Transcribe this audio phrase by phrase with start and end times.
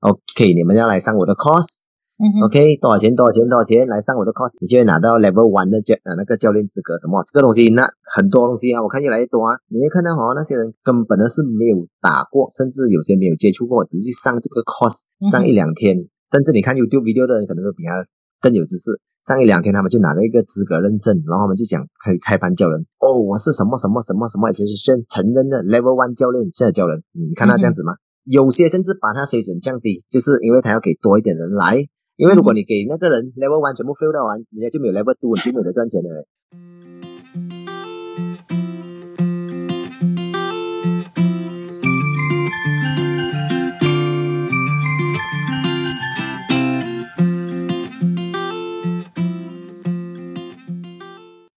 [0.00, 1.84] OK，你们要来上我的 course。
[2.20, 3.14] 嗯、OK，多少钱？
[3.14, 3.44] 多少钱？
[3.48, 3.84] 多少钱？
[3.88, 6.96] 来上我的 course，你就会拿到 Level One 的教呃那个教练资格。
[7.00, 7.20] 什么？
[7.28, 9.60] 这个东西那很多东西啊，我看越来越多啊。
[9.68, 18.04] 你会看到哦，那些人根本呢是没有打过，甚至有些没有接触过，只是上这个 course 上一两天，甚至你看 YouTube video 的人可能都比他
[18.40, 19.00] 更有知识。
[19.20, 22.84] 上一两天他们就拿了一个资格认证，然后他们就讲可以开班教人。
[23.00, 27.00] 哦，我是什么什么什么什么，其实是承认的 Level One 教练，现在教人。
[27.16, 27.96] 嗯你看他这样子吗？
[28.24, 31.78] 有些甚至把他水准降低，就是因为他要给多一点人来。
[32.16, 36.26] 因为如果你给那个人 level one 全部 fail 掉完，人家就没有 level two，你就没有赚钱的嘞。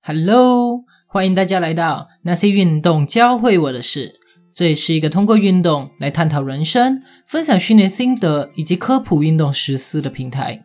[0.02, 4.23] Hello，欢迎大家来到那些运动教会我的事。
[4.54, 10.64] 这也是一个通过运动来探讨人生、分享训练心得以及科普运动实施的平台。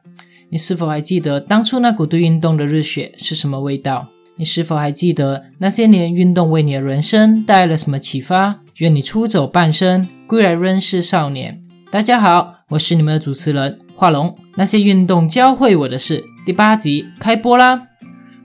[0.51, 4.09] 你是否还记得当初那股对运动的热血是什么味道？
[4.37, 8.61] 你是否还记得那些年运动为你的人生带来了什么启发？
[8.77, 11.63] 愿你出走半生，归来仍是少年。
[11.91, 14.37] 大家好，我是你们的主持人华龙。
[14.57, 17.85] 那些运动教会我的事第八集开播啦！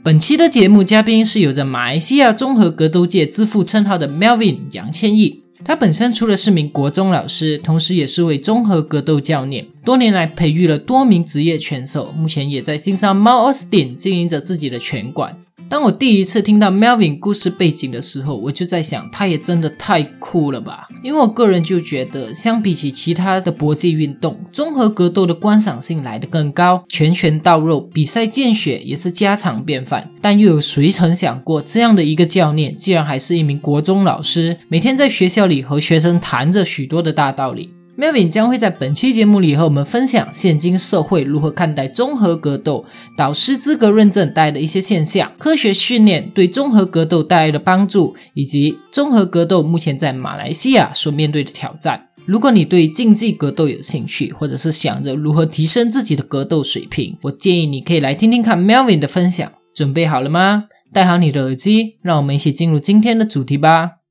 [0.04, 5.43] 本期的节目嘉宾是有着马来西亚综合格斗界之父称号的 Melvin 杨千亿。
[5.66, 15.38] 他本身除了是名国中老师，同时也是位综合格斗教练，多年来培育了多名职业拳手，目前也在新山猫奥斯汀经营着自己的拳馆。
[15.70, 20.88] 当我第一次听到 Melvin 故事背景的时候，我就在想，他也真的太酷了吧！
[21.02, 30.12] 因为我个人就觉得，相比起其他的搏击运动，综合格斗的观赏性来得更高，拳拳到肉，比赛见血也是家常便饭。
[30.22, 37.74] 但又有谁曾想过，这样的一个教练，竟然还是一名国中老师，每天在学校里和学生谈着许多的大道理。
[37.96, 42.84] Melvin 将会在本期节目里和我们分享现今社会如何看待综合格斗、
[43.16, 52.08] 导师资格认证带来的一些现象、科学训练对综合格斗带来的帮助，以及综合格斗目前在马来西亚所面对的挑战。
[52.26, 59.52] 如果你对竞技格斗有兴趣，或者是想着如何提升自己的格斗水平，我建议你可以来听听看 Melvin 的分享。
[59.76, 60.66] 准备好了吗？
[60.92, 64.03] 戴好你的耳机，让我们一起进入今天的主题吧。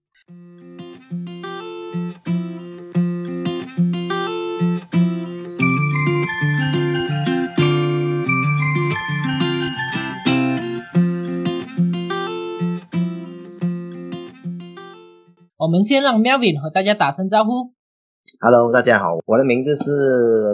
[15.62, 17.70] 我们先让 Melvin 和大家打声招呼。
[18.40, 19.92] Hello，大家好，我的名字是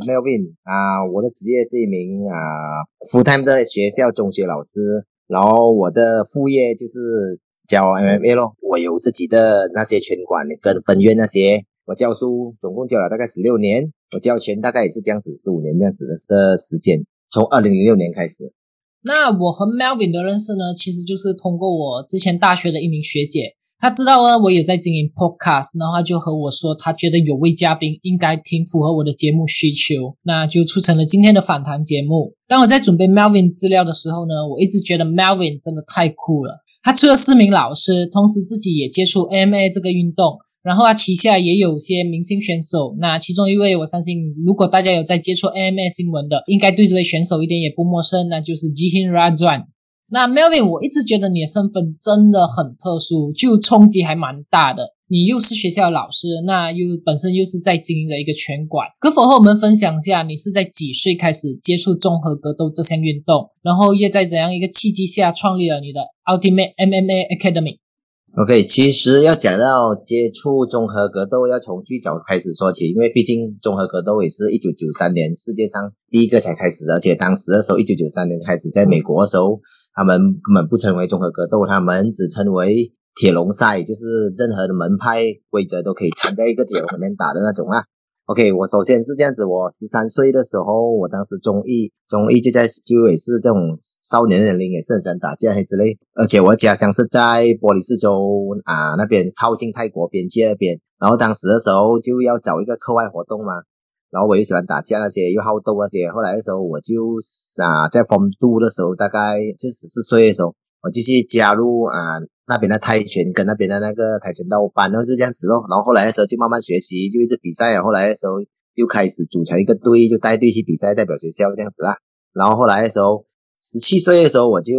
[0.04, 18.52] Melvin 啊，我的职业是一名啊 full time 的学校中学老师，然后我的副业就是教 MMA 咯，我有自己的那些拳馆跟分院那些，我教书总共教了大概十六年，我教拳大概也是这样子十五年这样子的的时间，从二零零六年开始。
[19.00, 32.34] 那我和 Melvin 的认识呢，其实就是通过我之前大学的一名学姐，他知道呢我有在经营 Podcast，然后他就和我说，他觉得有位嘉宾应该挺符合我的节目需求，那就促成了今天的访谈节目。
[32.48, 36.64] 当我在准备 Melvin 资料的时候呢，我一直觉得 Melvin 真的太酷了。
[36.82, 40.38] 他除了是名老师，同时自己也接触 MMA 这个运动。
[40.60, 49.64] 然后他旗下也有些明星选手，那其中一位我相信，如果大家有在接触 MMA 新闻的，应该对这位选手一点也不陌生，那就是 Jihin Rajan。
[50.10, 54.94] 那 Melvin，我一直觉得你的身份真的很特殊，就冲击还蛮大的。
[55.10, 79.60] 你又是学校老师，那又本身又是在经营着一个拳馆，可否和我们分享一下，你是在几岁开始接触综合格斗这项运动，然后又在怎样一个契机下创立了你的 Ultimate MMA Academy？OK，其实要讲到接触综合格斗，要从最早开始说起，因为毕竟综合格斗也是一九九三年世界上第一个才开始的，而且当时的时候，一九九三年开始在美国的时候，
[79.98, 87.82] 他们根本不称为综合格斗，他们只称为铁笼赛，就是任何的门派规则都可以缠在一个铁笼里面打的那种啊。
[88.26, 98.22] OK，我首先是这样子，我十三岁的时候，我当时中意，中意就在就也是这种少年年龄，也是很喜欢打架之类，而且我家乡是在波利斯州
[98.62, 103.66] 啊那边靠近泰国边界那边，然后当时的时候就要找一个课外活动嘛，
[104.10, 107.18] 然后我又喜欢打架那些，又好斗那些，后来的时候我就
[107.62, 112.16] 啊在丰都的时候，大概就十四岁的时候，我就去加入啊
[112.46, 115.66] 那边的泰拳跟那边的那个跆拳道班，然后是这样子咯。
[115.68, 117.82] 然后后来的时候就慢慢学习，就一直比赛啊。
[117.82, 118.40] 后来的时候
[118.74, 121.96] 又开始组成一个队，就带队去比赛，代表学校这样子啦。
[122.32, 123.26] 然后后来的时候，
[123.58, 124.72] 十七岁的时候我就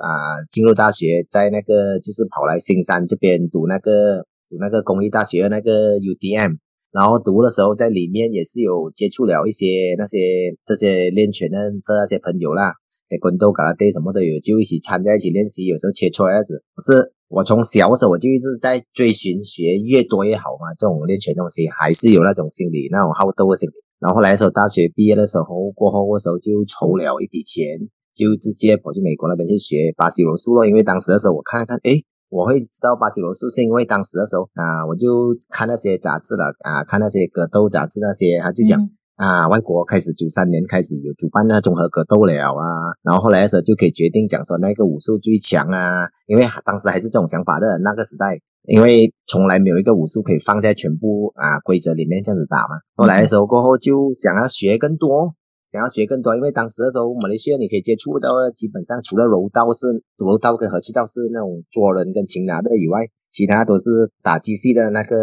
[0.00, 6.56] 啊进入大学，在那个就是跑来新山这边读那个读那个公立大学那个 UDM。
[6.92, 12.74] 然后读的时候在里面也是有接触了一些那些这些练拳的的那些朋友啦，
[13.08, 16.64] 在滚斗、嘎啦队什么都有，就一起参加一起练习，有时候切磋样子。
[16.82, 23.74] 是我从小时候我就一直在追寻学越多越好嘛，这种练拳东西还是有那种心理，那种好斗的心理。
[24.00, 32.02] 然后后来的时候大学毕业的时候过后的时候就筹了一笔钱，就直接跑去美国那边去学巴西柔术了，因为当时的时候我看看，诶。
[32.30, 55.34] 我会知道巴西柔术，是因为当时的时候啊，我就看那些杂志了啊，看那些格斗杂志那些，他就讲啊，外国开始九三年开始有主办那综合格斗了啊，然后后来的时候就可以决定讲说那个武术最强啊，因为当时还是这种想法的那个时代，因为从来没有一个武术可以放在全部啊规则里面这样子打嘛，后来的时候过后就想要学更多。
[55.70, 65.14] 想要学更多，因为当时的时候，马来西亚你可以接触到，基本上除了柔道是柔道跟和气道是那种捉人跟擒拿的以外，其他都是打机器的那个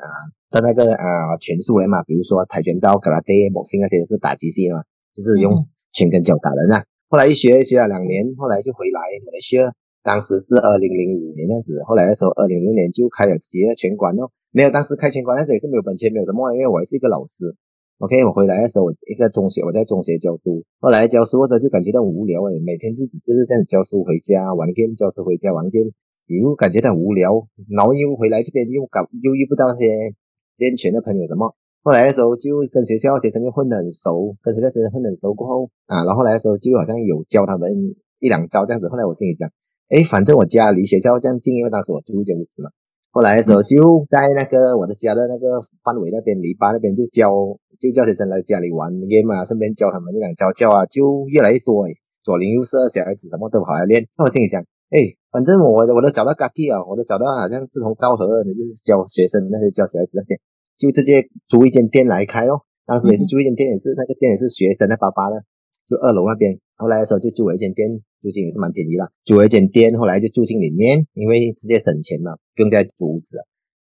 [0.00, 0.08] 啊
[0.48, 6.84] 的那个啊拳术的嘛，比如说跆拳道、格拉蒂、搏击那些是打机器的嘛，就是用拳跟脚打人啊。
[7.12, 17.52] 后来一学学了两年，后来就回来马来西亚，当时是二零零五年那样子，后来的时候二零零六年就开了几个拳馆哦，没有当时开拳馆那时也是没有本钱，没有什么，因为我也是一个老师。
[18.02, 20.64] OK，我回来的时候，我一个中学，我在中学教书。
[20.80, 25.94] 后来教书的时候就感觉到无聊诶，每天日子就是这样教书回家，玩 game 教书回家玩 game，
[26.26, 30.18] 又感觉到无聊，然后又回来这边又搞又遇不到那些
[30.58, 31.54] 练拳的朋友什么。
[31.84, 37.70] 后来的时候就跟学校学生就混得很熟，跟学校学生混得很熟过后啊，然后来的时候就好像有教他们
[38.18, 38.88] 一两招这样子。
[38.88, 39.46] 后来我心里想，
[39.86, 42.70] 哎，反正我家离学校这样近，因为当时我住一间屋子嘛。
[43.12, 43.76] 后来的时候就
[44.08, 47.28] 在那个我的家的那个范围那边篱笆那边就教
[47.76, 54.08] 就叫学生来家里玩 game 啊，顺便教他们这两招教啊，就越来越多诶，左邻右舍小孩子什么都跑来练。
[54.16, 60.40] 那我心里想，哎，反正我我都找到 gaki 啊，我都找到好像志同道合的，就是教学生那些教小孩子那些，
[60.80, 62.64] 就直接租一间店来开咯。
[62.88, 65.44] 当时也是租一间店，也是那个店也是学生的爸爸的，
[65.84, 66.56] 就二楼那边。
[66.80, 68.00] 后来的时候就租了一间店。
[68.22, 73.42] 租金也是蛮便宜啦，租了一间店，后来就住进里面，因为直接省钱嘛，不用再租屋子了，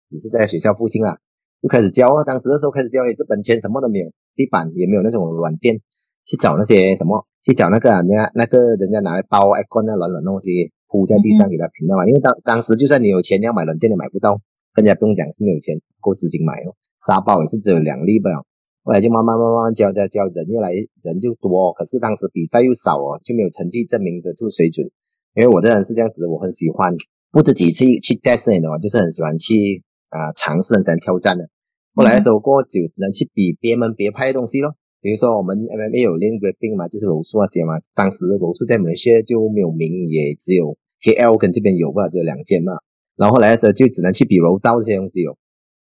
[0.10, 1.20] 也是在学校附近啦，
[1.64, 2.12] 就开始教。
[2.26, 5.80] 当时的时候开始教也是本钱什么都没有，地板也没有那种软垫，
[6.28, 12.06] 去找那些什么，去找那个人家那个人家拿来包爱关那软软东西铺在地上给他平掉嘛。
[12.06, 14.42] 因为当当时就算你有钱要买软垫也买不到，
[14.74, 18.44] 更加不用讲是没有钱够资金买哦，沙包也是只有两粒吧。
[18.88, 24.88] 后来就慢慢慢慢教教教，人越来人就多，可是当时比赛又少哦，就没有成绩证明的这水准。
[25.36, 26.96] 因为我这人是这样子的，我很喜欢
[27.30, 31.50] 不自己去去带摄影的话，就是很喜欢去啊尝试、很想挑战的。
[31.96, 37.84] 后来的时候过就能去比别门别派的东西咯，比如说我们 MMA 有练 grappling 嘛，就是柔术那些嘛。
[37.94, 42.80] 当时的柔术在马来西亚就没有名，也只有 KL 跟这边有吧，只有两间嘛。
[43.20, 45.36] 然后后来的时候就只能去比柔道这些东西哦。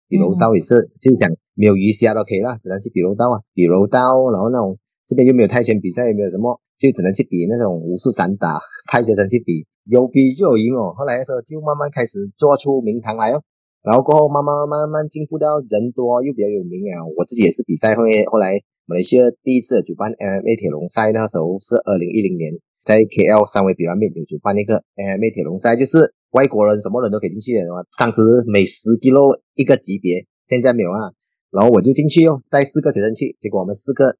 [0.08, 10.92] 比柔道也是，就是讲没有鱼虾都可以啦，只能去比柔道啊，比柔道，然后那种这边又没有泰拳比赛，也没有什么，就只能去比那种武术散打，派学生去比，有比就有赢哦。
[10.92, 13.40] 后来的时候就慢慢开始做出名堂来哦，
[13.82, 17.02] 然后过后慢慢慢慢进步到人多又比较有名啊。
[17.16, 22.52] 我自己也是比赛会，后来马来西亚第一次主办 MMA 铁笼赛，那时候是二零一零年，
[22.84, 26.12] 在 KL 三维比拉面有主办那个 MMA 铁笼赛，就是。
[26.32, 31.16] 外国人什么人都可以进去的嘛，当时每十几路一个级别，现在没有啊。
[31.50, 34.16] 然后我就进去哟，带四个学生去，结果我们四个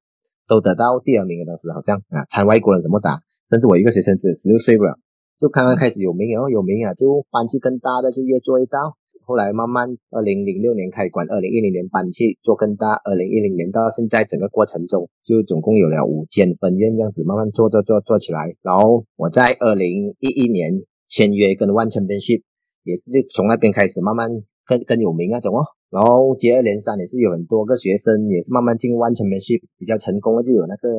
[0.47, 1.45] 都得到第二名。
[1.45, 4.99] 当时好像啊，参外国人怎么打，甚至我一个学生只有十六岁不了，
[5.39, 8.79] 就刚刚开始有名，然后有名啊，就搬去更大的，就越做越大。
[9.25, 18.55] 后来慢慢，二零零六年开馆，二零一零年搬去做更大，二零一零年到现在整个过程中，就总共有了五间分院这样子，慢慢做做做做起来。
[18.61, 20.83] 然后我在二零一一年。
[21.09, 22.43] 签约跟 One Championship
[22.83, 24.27] 也是就从那边开始慢慢
[24.65, 30.89] 更更有名那种哦，然后接二连三也是有很多个学生也是慢慢进 One Championship 比较成功的，就有那个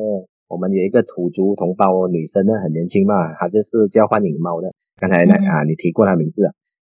[0.49, 6.41] 我们有一个土族同胞女生呢，很年轻嘛，她就是叫幻影猫的，刚才那啊你提过她名字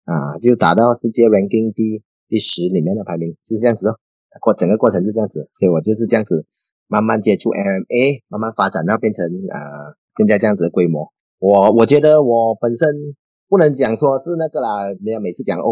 [0.09, 3.97] 啊，就打到世界 ranking 第第十里面的排名，就是这样子哦，
[4.41, 6.47] 过整个过程就这样子，所以我就是这样子
[6.89, 11.13] 慢慢接触 MMA，慢慢发展到变成啊现在这样子的规模。
[11.39, 12.89] 我我觉得我本身
[13.51, 15.67] 不能讲说是那个啦，人家每次讲哦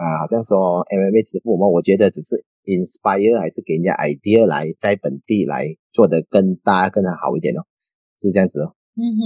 [0.00, 7.68] 啊，好像说 MMA 支付嘛，我觉得只是 inspire 还是给人家 idea 来在本地来做的更大更好一点哦，
[8.16, 8.72] 是这样子哦。
[8.96, 9.20] 嗯哼，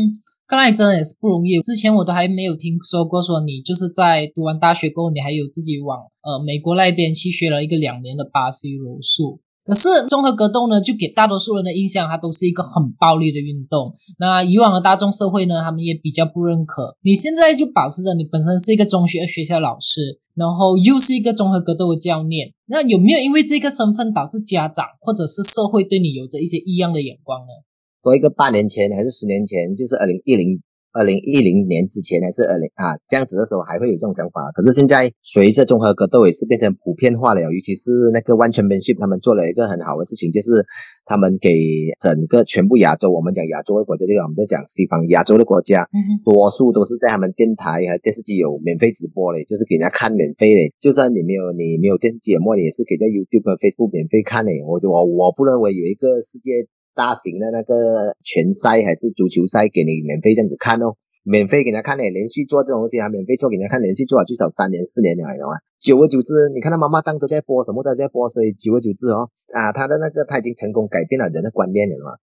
[0.50, 1.60] 看来真的也是不容易。
[1.62, 9.38] 之前我都还没有听说过说你就是在读完大学过后，你还有自己往呃美国那边去学了一个两年的巴西柔术。
[9.64, 13.94] 可是综合格斗呢，就给大多数人的印象，它都是一个很暴力的运动。
[14.18, 16.96] 那以往的大众社会呢，他们也比较不认可。
[17.02, 27.52] 你现在就保持着你本身是一个中学学校老师，然后又是一个综合格斗的教练，那有没有因为这个身份导致家长或者是社会对你有着一些异样的眼光呢？
[28.02, 30.60] 多一个八年前还是十年前，就是二零一零。
[30.92, 40.52] 二零一零年之前还是二零啊这样子的时候还会有这种想法，可是现在随着综合格斗也是变成普遍化了，尤其是那个 One Championship，他们做了一个很好的事情，就是
[41.04, 41.48] 他们给
[41.96, 45.88] 整个全部亚洲，我们讲亚洲的国家，这个我们在讲西方亚洲的国家，
[46.24, 54.60] 多数都是在他们电台和电视机有免费直播嘞，就是给人家看免费嘞，就算你没有你没有电视节目，你也是可以在 YouTube 和 Facebook 免费看嘞。
[54.68, 56.68] 我就我我不认为有一个世界。
[56.94, 57.72] 大型的那个
[58.22, 65.56] 拳赛还是足球赛，给你免费这样子看哦，免费给他看呢，连续做这种东西啊，免费做给他看，连续做了最少三年四年了，你懂吗？
[65.80, 72.16] 久而久之，你看他妈妈当都在播，什么都在播，所以久而久之哦，啊，他的那个他已经成功改变了人的观念，了嘛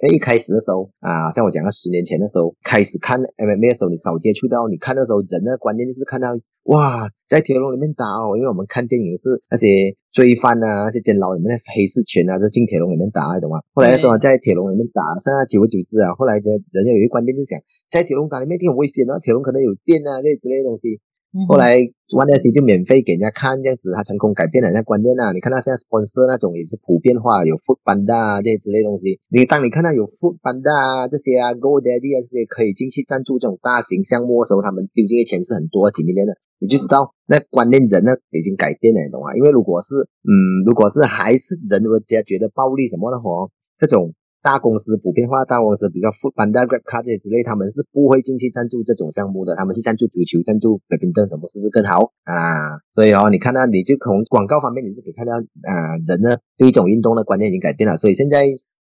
[0.00, 0.02] 吗？
[0.02, 6.32] 那一开始的时候啊，像我讲的十年前的时候，开始看 MMA 的时候，你少接触到，你看的时候，人的观念就是看到
[6.64, 13.60] 哇，在铁笼里面打哦，因为我们看电影是那些罪犯啊，那些监牢里面的黑市拳啊，就进铁笼里面打，懂吗？
[13.76, 17.60] 后来说在铁笼里面打，现在久而久之啊，后来的人家有一个观念就是讲，
[17.92, 21.00] 在铁笼打里面一定很危险啊，铁笼可能有电啊，这之类的东西。
[21.46, 21.78] 后来
[22.10, 25.30] One FC 就免费给人家看，这样子他成功改变了人家观念啊！
[25.30, 29.22] 你看到现在 sponsor 那种也是普遍化，有 Foot Panda 啊这些之类东西。
[29.30, 39.38] 你当你看到有 Foot Panda 啊这些啊 Go Daddy 啊这些可以进去赞助这种大型项目的时候，他们丢进去钱是很多几 million 的，你就知道那观念人呢已经改变了，你懂吗？
[39.38, 41.78] 因为如果是嗯，如果是还是人
[42.10, 43.46] 家觉得暴力什么的话，
[43.78, 44.18] 这种。
[44.42, 52.80] 大公司普遍化，大公司比较富，办大 Grab 卡这些之类，他们是不会进去赞助这种项目的，他们去赞助足球、赞助北冰灯什么，是不是更好啊？
[52.94, 58.42] 所以哦，你看到你就从广告方面，你就可以看到啊，人呢对一种运动的观念已经改变了，所以现在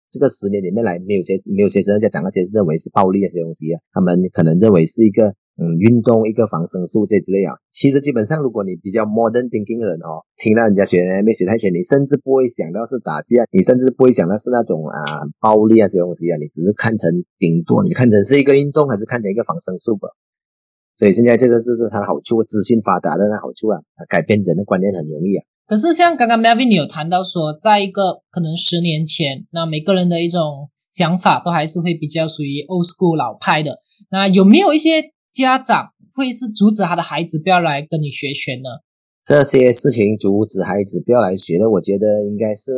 [0.10, 5.36] 这个十年里面来，没有些没有些人在讲那些认为是暴力那些东西啊，他们可能认为是一个。
[5.60, 20.10] 嗯，运动一个防身术这之类啊，其实基本上如果你比较 modern thinking 的人哦，听到人家学没学泰拳，你甚至不会想到是打架，你甚至不会想到是那种啊暴力啊这些东西啊，你只是看成顶多你看成是一个运动，还是看成一个防身术吧。
[20.98, 25.46] 所以现在这个是它的好处，资讯发达的那好处啊，改变人的观念很容易啊。
[25.68, 33.78] 可是像刚刚 Melvin 有谈到说，在一个可能十年前，那每个人的一种想法都还是会比较属于 old school 老派的，
[34.10, 35.14] 那有没有一些？
[35.32, 38.70] 家长会是阻止他的孩子不要来跟你学拳呢？
[39.24, 42.72] 这些事情阻止孩子不要来学的，我觉得应该是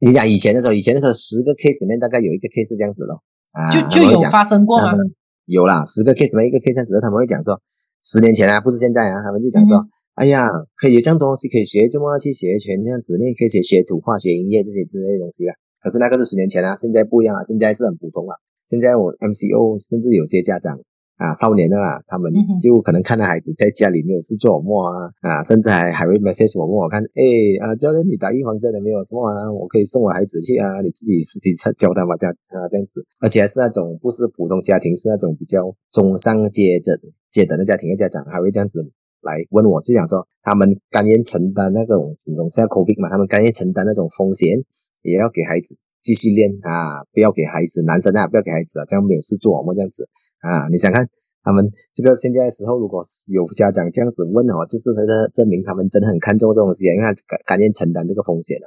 [0.00, 3.22] 你讲以前的时候，以前的时候十个 case 里面大概有一个 case 这样子咯。
[3.52, 4.96] 啊，就就有发生过吗？
[5.44, 7.60] 有啦，十个 case 里面一个 case 这样子，他们会讲说，
[8.02, 9.84] 十年前啊，不是现在啊，他们就讲说，
[10.16, 15.54] 哎呀，可以有这样东西可以学，就么去学拳这样子，你可以学学土化学音乐这些之类的东西啊。
[15.78, 18.40] 可是那个是十年前啊，现在不一样啊，现在是很普通了。
[18.66, 20.80] 现在我 MCO 甚至有些家长。
[21.22, 27.22] 啊，少年的啦，他们就可能看到孩子在家里没有事做么啊，啊，甚至还还会 message 我问我看，哎
[27.62, 28.98] 啊，教练你打预防针了没有？
[29.04, 29.52] 什么啊？
[29.52, 36.98] 我可以送我孩子去啊，你自己实体教他嘛，这样啊这样子，而且还是那种不是普通家庭，是那种比较中上阶的
[37.30, 38.82] 阶等的家庭的家长，还会这样子
[39.22, 44.64] 来问我，就想说他们甘愿承担那种那种像 COVID 嘛，他们甘愿承担那种风险，
[45.02, 45.76] 也要给孩子。
[46.02, 47.06] 继续练啊！
[47.12, 50.08] 不要给孩子，男生啊，不要给孩子啊，这样没有事做，我们这样子
[50.42, 50.66] 啊。
[50.68, 51.06] 你想看
[51.42, 53.00] 他们这个现在的时候，如果
[53.32, 58.66] 有家长这样子问哦，就是他的证明他们真的很看重这种东西，因为甘甘愿承担这个风险了。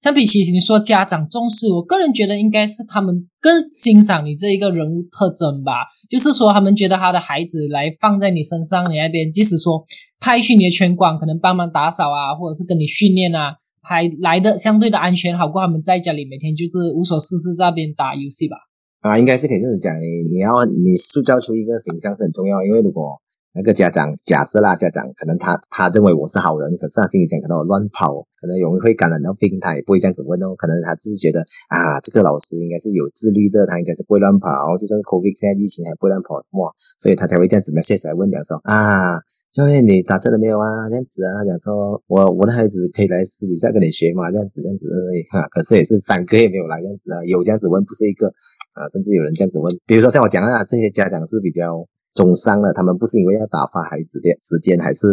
[0.00, 5.72] 相比起你说家长重视，我个人觉得应该是他们更欣赏你这一个人物特征吧。
[6.10, 9.82] 就是说，他们觉得他的孩子来放在你身上，你那边即使说
[10.20, 13.56] 派去你的拳馆，可能帮忙打扫啊，或者是跟你训练啊。
[13.84, 18.56] 还来的相对的安全，好过他们在家里每天就是无所事事在那边打游戏吧？
[19.00, 23.20] 啊，应该是可以这样讲，你你要你塑造出一个形象是很重要，因为如果。
[23.54, 30.58] 那个家长假设啦，家长可能他他认为我是好人，可是他心里想可能我乱跑，可能容易会感染到病，他也不会这样子问哦。
[30.58, 37.80] 可能他只是觉得啊，这个老师应该是有自律的，他应该是不会乱跑，就算是 COVID 现在疫情还不会乱跑什么，所以他才会这样子嘛。
[37.80, 39.22] 接下来问讲说啊，
[39.54, 40.90] 教练你打针了没有啊？
[40.90, 44.34] 这样子啊，讲说我我的孩子可以来私底下跟你学嘛？
[44.34, 44.90] 这样子这样子
[45.30, 48.34] 啊，可是也是三个月没有来这样子啊，有这样子问不是一个
[48.74, 51.86] 啊，甚至有人这样子问，比如说像我讲啊，这些家长是比较。
[52.14, 55.10] 中伤了，他们不是因为要打发孩子的时间，还是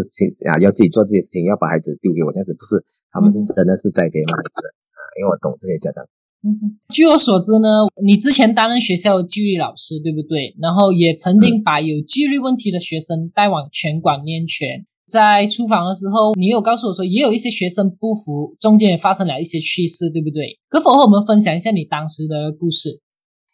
[0.48, 2.78] 啊要自己做这些事情，要把孩子丢给我这样子，不是，
[3.12, 4.58] 他们真的是栽培孩子
[4.94, 6.06] 啊，因为我懂这些家长。
[6.42, 10.56] 嗯哼，据我所知呢，你之前担任学校纪律老师，对不对？
[10.62, 14.86] 然后也曾经把有纪律问题的学生带往拳馆练拳。
[15.08, 20.58] 在出访的时候，你有告诉我说，也有一些学生不服，中间也发生了一些趣事，对不对？
[20.70, 23.02] 可否和我们分享一下你当时的故事？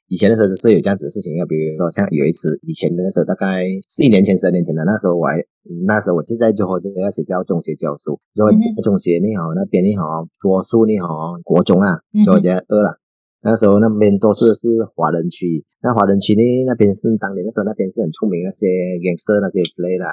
[0.07, 5.43] 以前的时候是有这样子的事情，要比如说像有一次，以前的时候大概是一年前、十年前的，那时候我还
[5.85, 8.47] 那时候我就在最后这个学校中学教书，就
[8.81, 12.99] 中学你好那边你好多数你好国中啊，就这二了。
[13.43, 14.61] 那时候那边都是是
[14.95, 18.67] 华人区，那华人区呢那边是当年的时候那边是很出名那些
[19.03, 20.07] gangster 那些之类的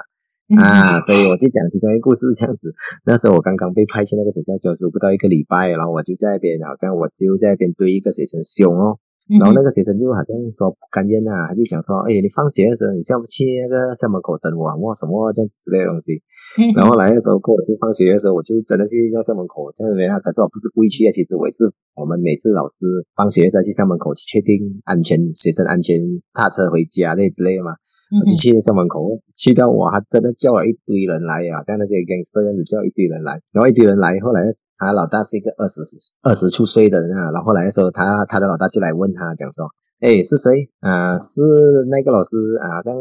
[0.61, 2.75] 啊，所以我就讲其中一个故事这样子。
[3.07, 9.01] 那时候我刚刚被派去那个学校教书不到一个礼拜，然后我就在那边好像我就在那边对一个学生凶哦，
[9.41, 16.21] 然后那个学生就好像说不甘愿啊，他就想说，哎，你放学的时候你下不去那个校门口等我，我什么这样子之类的东西。
[16.77, 21.73] 然后来的时候过我去放学的时候，我就真的去到校门口这样子啊，可是我不是故意去的，其实我也是。
[21.95, 25.95] 我们每次老师放学时候去校门口去确定安全，学生安全
[26.35, 27.71] 踏车回家那之类的嘛。
[28.11, 34.43] 我就去校门口，去到我还真的叫了一堆人来啊，像那些 gangster 样子叫一堆人来，然后一堆人来，后来
[34.77, 35.81] 他老大是一个二十
[36.23, 39.69] 二十出岁的人啊，然后来的时候他他的老大就来问他讲说，
[40.01, 41.19] 哎是谁啊？
[41.19, 41.41] 是
[41.91, 42.95] 那个老师啊，像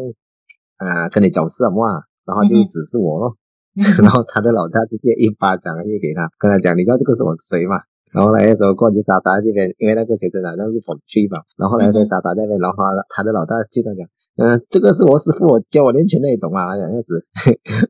[0.77, 2.03] 啊跟你讲什么啊？
[2.25, 3.35] 然后就指示我咯，
[4.01, 7.81] 然后他的老大直接一巴掌就给他，跟他讲，你知道这个是我谁吗？
[8.13, 11.41] 然后来的时候过去莎莎这边，因为那个学生啊，那是ผม去嘛。
[11.57, 12.77] 然后来在莎莎那边，然后
[13.09, 16.73] 他的老大就跟讲，嗯，这个是我师傅，我教我练拳那一种啊？
[16.75, 17.21] 这样子。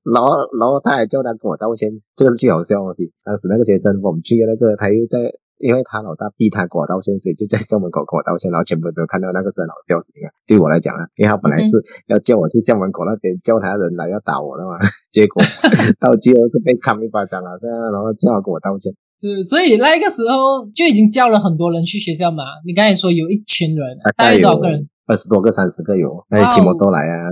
[0.03, 0.27] 然后
[0.59, 3.15] 然后他还叫他跟我道歉，这个是最好笑的东西。
[3.23, 5.31] 当时那个学生我们去的那个，他又在，
[5.63, 10.35] 因为他老大逼他跟我道歉，所以就在校门口跟我道歉，然后全部都看到那个是很好笑事情啊。
[10.43, 11.79] 对我来讲啊，因为他本来是
[12.11, 14.75] 要叫我去校门口那边叫他人来要打我的嘛，
[15.15, 15.39] 结果
[16.03, 18.91] 到最后就被砍一巴掌了，这样然后叫他跟我道歉。
[19.23, 22.43] 嗯，所以那个时候就已经叫了很多人去学校嘛。
[22.67, 24.83] 你刚才说有一群人，大概多少个人？
[25.07, 27.29] 二十多个、三十个有，那些期末都来啊。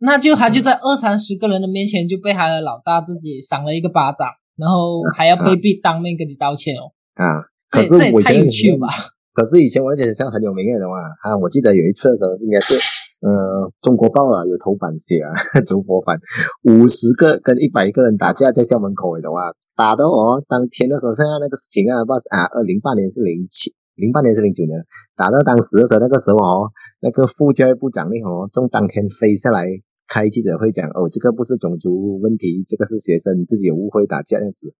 [0.00, 6.92] 那就他就在二三十个人的面前就被他的老大自己赏了一个巴掌，然后还要卑鄙当面跟你道歉哦。
[7.14, 8.88] 啊，这这也太有趣了吧！
[9.34, 12.74] 可是以前我那学校很有名的嘛，啊，我记得有一次的时候应该是。
[13.18, 15.34] 呃，中国报啊有头版写啊，
[15.66, 16.20] 中国版
[16.62, 24.86] 五十个跟一百个人打架在校门口的话，打到哦，当天的时候，现在那个事情啊，不啊，二零八年是零七，零八年是零九年，
[25.18, 26.70] 打到当时的时候，那个时候哦，
[27.02, 29.66] 那个副教育部长那哦，从当天飞下来
[30.06, 34.72] 开记者会讲，哦，这个不是种族问题，这个是学生自己有误会打架这样子，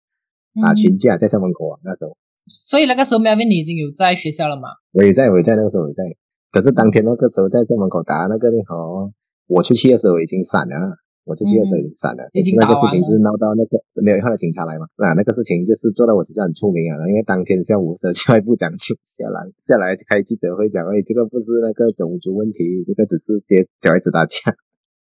[0.62, 2.16] 打群架在校门口啊，那时候。
[2.46, 4.68] 所以那个时候，Melvin 你已经有在学校了吗？
[4.92, 6.04] 我也在，我也在那个时候我也在。
[6.50, 9.12] 可是当天那个时候在校门口打那个那，哦，
[9.48, 10.96] 我出去的时候已经散了，
[11.28, 12.24] 我就去的时候已经散了。
[12.32, 14.88] 已经那个事情是闹到那个没有后来警察来嘛？
[14.96, 24.56] 那那个事情就是做到我学校很出名啊，因为当天下午时候教育部长就下来下来开记者会讲，哎，这个不是那个种族问题，这个只是些小孩子打架。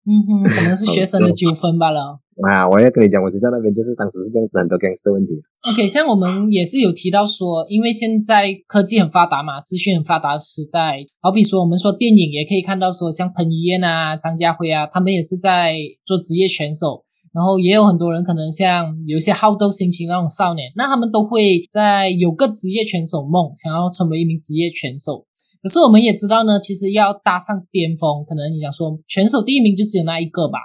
[0.03, 2.19] 嗯哼，可能是学生的 纠纷罢了。
[2.47, 5.33] 啊，我要跟你讲，我学校那边就是当时是这样子，很多 gangster 问题。
[5.73, 15.75] OK，像我们也是有提到说，因为现在科技很发达嘛，资讯很发达的时代，好比说我们说电影也可以看到说，像彭于晏啊、张家辉啊，他们也是在
[16.05, 17.03] 做职业拳手。
[17.31, 25.27] 然后也有很多人可能像有一些好斗心情那种少年，那他们都会在有个职业拳手梦，想要成为一名职业拳手。
[25.61, 30.57] 可是我们也知道呢，其实要搭上巅峰，可能你想说选手第一名就只有那一个吧，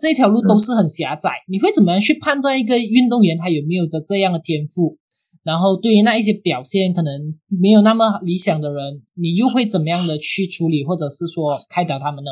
[0.00, 1.28] 这条路都是很狭窄。
[1.46, 4.96] 你会怎么样去判断一个运动员他有没有着这样的天赋？
[5.44, 7.12] 然后对于那一些表现可能
[7.48, 12.30] 没有那么理想的人，你又会怎么样的去处理，或者是说开导他们呢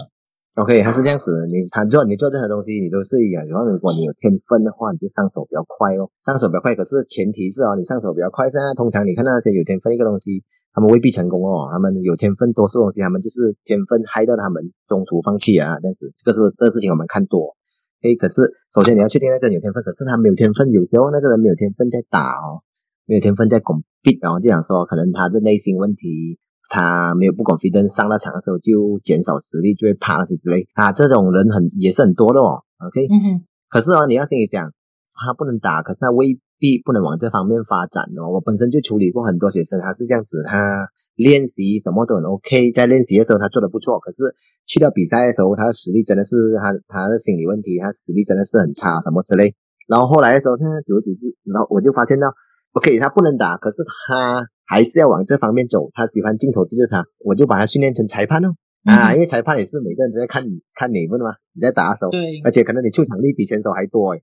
[0.57, 3.46] ？OK，还是这样子，你他做你做任何东西，你都是一样。
[3.46, 6.74] 然后如果你有天分的话，你就上手比较快哦，上手比较快。
[6.74, 8.48] 可是前提是哦，你上手比较快。
[8.48, 10.42] 现在通常你看那些有天分一个东西。
[10.70, 17.57] 他们未必成功哦，他们有天分，多数东西他们就是天分害到他们中途放弃啊，这样子，这个是这个事情我们看多。
[18.02, 18.34] 诶，可是
[18.74, 22.62] 首先你要确定那个人有天分，可是他没有天分，有时候那个人没有天分在打哦，
[23.06, 26.38] 没有天分在拱壁，然后就想说可能他的内心问题，
[26.70, 32.62] 他没有不拱飞灯，上到场的时候就减少实力，就会怕那些之类啊，这种人很也是很多的哦。
[32.78, 34.72] OK，嗯哼，可是哦，你要心里想，
[35.14, 36.38] 他不能打，可是他未。
[36.58, 38.28] 必不能往这方面发展哦。
[38.34, 44.34] 我本身就处理过很多学生，他是这样子，他练习什么都很 OK，在练习的时候他做的不错，可是
[44.66, 49.54] 去到比赛的时候，他的实力真的是他他的心理问题，他实力真的是很差，什么之类。
[49.86, 52.34] 然后后来的时候，他久而久之，然后我就发现到
[52.72, 53.76] ，OK，他不能打，可是
[54.08, 58.52] 他还是要往这方面走，他喜欢镜头就是他，我就把他训练成裁判哦。
[58.84, 64.22] 啊，因为裁判也是每个人都在看你看你问嘛，你在打的时候，对，而且可能你出场率比选手还多诶。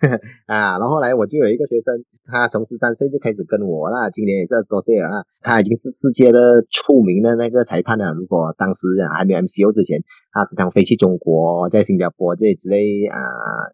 [0.46, 8.12] 啊，然后后来我就有一个学生，他从十三岁就开始跟我啦，今年也是二十多岁了啊，他已经是世界的出名的那个裁判了。
[8.12, 10.02] 如果当时还没有 MCO 之前，
[10.32, 13.18] 他时常飞去中国，在新加坡这之类啊，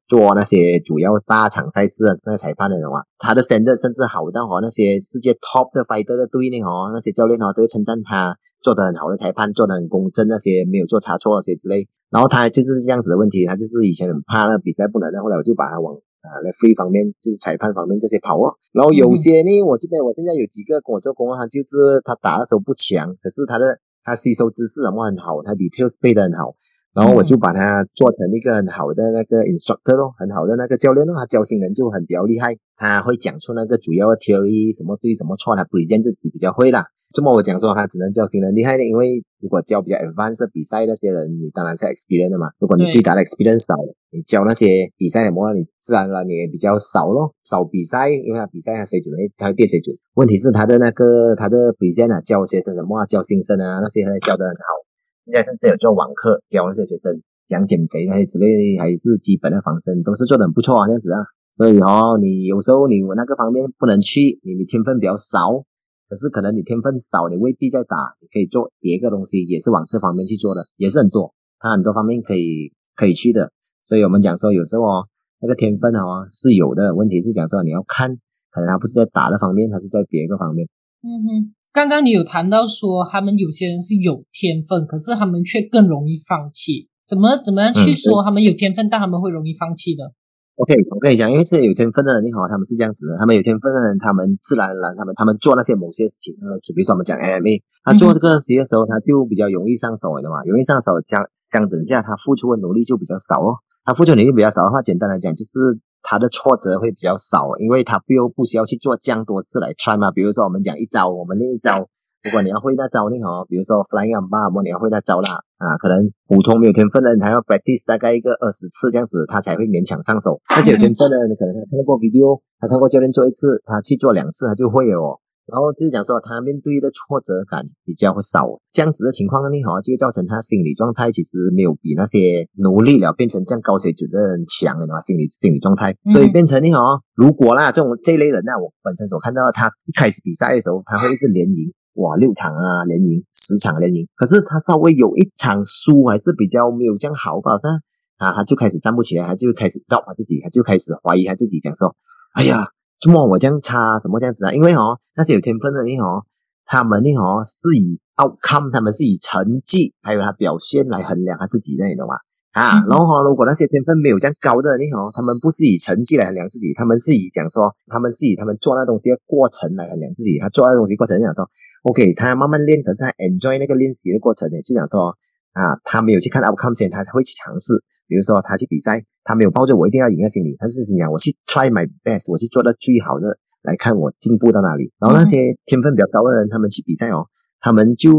[0.08, 11.88] 做那些主要大场赛事的那个裁判的人话，他的成绩甚至好到和那些世界 top 的 fighter 的队呢哦，那些教练哦都会称赞他做的很好的裁判，做的很公正，那些没有做差错那些之类。
[12.10, 15.96] 然后他就是这样子的问题，他就是以前很怕那比赛不能，后来我就把他往。
[16.20, 26.56] 啊，那飞方面就是裁判方面这些跑哦，然后有些呢，我这边我现在有几个跟我做工啊，就是他打的时候不强，可是他的他吸收知识什么很好，他 details 背的很好，
[26.94, 36.86] 然后我就把他做成一个很好的那个 instructor 咯，很好的那个教练咯，他教新人就很比较厉害，他会讲出那个主要的 theory 什么对什么错，他 present 自己比较会啦。
[37.14, 42.50] 这么我讲说他只能教新人厉害的，因为如果教比较 advanced 比赛那些人，你当然是 experience 的嘛。
[42.58, 43.74] 如果你对打的 experience 少，
[44.10, 49.94] 你教那些比赛什么，你自然了你也比较少咯，少比赛，因为他比赛他水准会他会变水准。
[50.14, 54.89] 问题是他的那个他的 present 啊，教学生什么教新生啊那些他教的很好。
[55.30, 61.22] 现在甚至有做网课教那些学生讲减肥那些之类，还是基本的防身都是做的很不错啊，这样子啊。
[61.56, 65.62] 所以哦，你有时候你那个方面不能去，你天分比较少。
[66.10, 73.52] 可是可能你天分少，你未必在打，你可以做别个东西，也是往这方面去做的，也是很多，他很多方面可以可以去的。
[73.84, 75.06] 所以我们讲说，有时候哦，
[75.40, 78.18] 那个天分哦是有的，问题是讲说你要看，
[78.50, 80.66] 可能他不是在打的方面，他是在别个方面。
[81.06, 90.10] 嗯哼，刚刚你有谈到说，他们有些人是有天分，可是他们却更容易放弃，怎么怎么样去说他们有天分，但他们会容易放弃的
[90.58, 101.22] ？OK，我跟你讲，因为是有天分的人，你好，他们是这样子的，他们有天分的人，他们自然而然，他们他们做那些某些事情，呃，就比如说我们讲 MMA，他做这个事的时候，他就比较容易上手的嘛，容易上手，相
[101.54, 105.54] 相等下他付出的努力就比较少哦，他付出努力比较少的话，简单来讲就是
[106.02, 111.88] 他的挫折会比较少，因为他不用不需要去做这样多次来 try 嘛，比如说我们讲一招，我们练一招。
[112.22, 120.40] 如果你要会那招呢，哦，比如说 flying a bar，你要会那招啦，啊，可能普通没有天分的人，他要 practice 大概一个二十次这样子，他才会勉强上手。
[120.52, 125.24] 而且有天分的人，可能他看过 video，他看过教练做一次，他去做两次，他就会哦。
[125.50, 141.74] 然后就是讲说，他面对的挫折感比较少，这样子的情况呢，哈，就会造成他心理状态其实没有比那些努力了变成这样高水准的人强，的嘛，心理心理状态，所以变成你，哈，如果啦，这种这类人呢，我本身所看到，他一开始比赛的时候，他会一直连赢。
[141.94, 147.58] 哇，六场啊连赢，十场连赢，可是他稍微有一场输，还是比较没有这样好吧？
[147.60, 147.82] 他
[148.24, 151.96] 啊，他就开始站不起来，他就开始找他自己，他就开始怀疑他自己，讲说，
[152.32, 152.68] 哎呀，
[153.00, 154.52] 怎么我这样差，什么这样子啊？
[154.52, 156.26] 因为哦，那些有天分的人哦，
[156.66, 162.16] 他们呢哦是以 outcome，他们是以成绩还有他表现来衡量他自己的，你懂吗？
[162.52, 170.36] 啊，然后如果那些天分没有这样高的，你好，他们不是以成绩来衡量自己，他们是以讲说，他们是以他们做那东西的过程来衡量自己。
[170.40, 171.48] 他做那东西过程讲说
[171.84, 175.16] ，OK，他慢慢练，可是他 enjoy 那个练习的过程呢，就讲说，
[175.54, 177.84] 啊，他没有去看 outcome 先，他才会去尝试。
[178.10, 184.90] 比如说他去比赛，他没有抱着我一定要赢的心理，他是心想我去 try my best，我去做到最好的，来看我进步到哪里。
[184.98, 188.10] 然后那些天分比较高的人，他们去比赛哦，他们就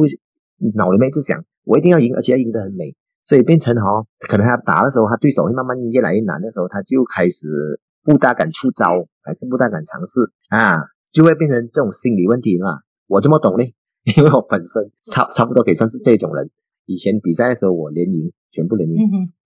[0.79, 2.95] 脑里面就想，我一定要赢，而且要赢得很美。
[3.27, 7.45] 所以变成哈，可能他打的时候，他对手会慢慢越来越难的时候，他就开始
[8.03, 12.79] 不大敢出招，还是不大敢尝试啊，就会变成这种心理问题嘛。
[13.07, 13.63] 我这么懂呢，
[14.17, 16.49] 因为我本身差差不多可以算是这种人。
[16.87, 18.95] 以前比赛的时候，我连赢，全部能力。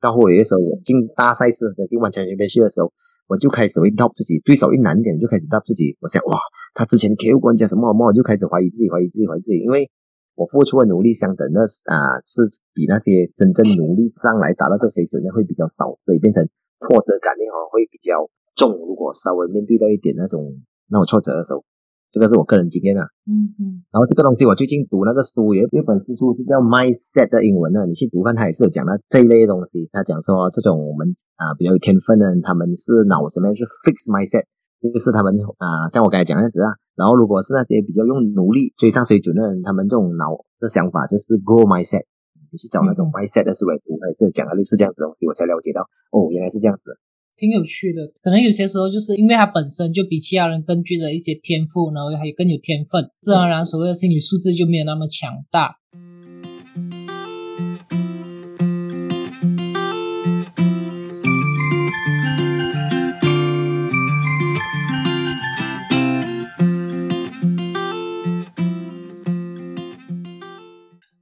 [0.02, 2.92] 到后有的时候，我进大赛事的就完全边去的时候，
[3.28, 5.98] 我就开始会 top 自己，对手一难点就开始 top 自己。
[6.02, 6.38] 我想哇，
[6.74, 9.92] 他之前 KO 关家什么什么，我就开始怀疑自己，怀疑自己，怀疑自己，因为。
[10.36, 12.44] 我付出的努力相等，那啊是
[12.76, 16.44] 比那些真正努力上来达到这水准的会比较少，所以变成
[16.84, 18.76] 挫折感的话会比较重。
[18.84, 20.60] 如果稍微面对到一点那种
[20.92, 21.64] 那种挫折的时候，
[22.16, 23.04] 这个是我个人经验啊。
[23.28, 23.84] 嗯嗯。
[23.92, 29.92] 然后这个东西我最近读那个书，有一本书是叫《Mindset》的英文的，你去读看，它也是有讲到这一类东西。
[29.92, 34.48] 他讲说这种我们啊比较有天分的人，他们是脑什么是 Fix Mindset。
[34.86, 42.06] 就是他们啊，像我刚才讲的样子啊，然后如果是那些比较用努力追上水准的人，他们这种脑的想法就是 grow mindset，
[42.54, 47.02] 你去找那种 mindset 的思维，还是讲了类似这样子东西，我才了解到哦，原来是这样子，
[47.38, 48.02] 挺有趣的。
[48.22, 55.78] 可能有些时候就是因为他本身就比其他人根据着一些天赋，然后还有更有天分，自然而然所谓的心理素质就没有那么强大。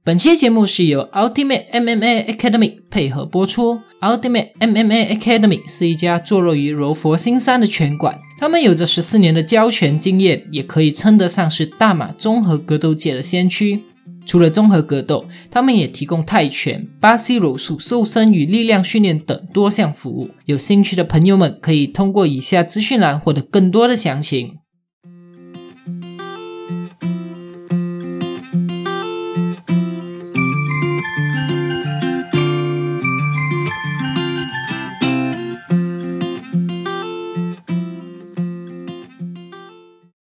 [0.06, 3.80] 本期节目是由 Ultimate MMA Academy 配合播出。
[4.02, 13.82] Ultimate MMA Academy 是一家坐落于柔佛新山的拳馆，他们有着十四年的教拳经验，也可以称得上是大马综合格斗界的先驱。
[14.26, 20.28] 除了综合格斗，他们也提供泰拳、巴西柔术、瘦身与力量训练等多项服务。
[20.44, 24.56] 有兴趣的朋友们可以通过以下资讯栏获得更多的详情。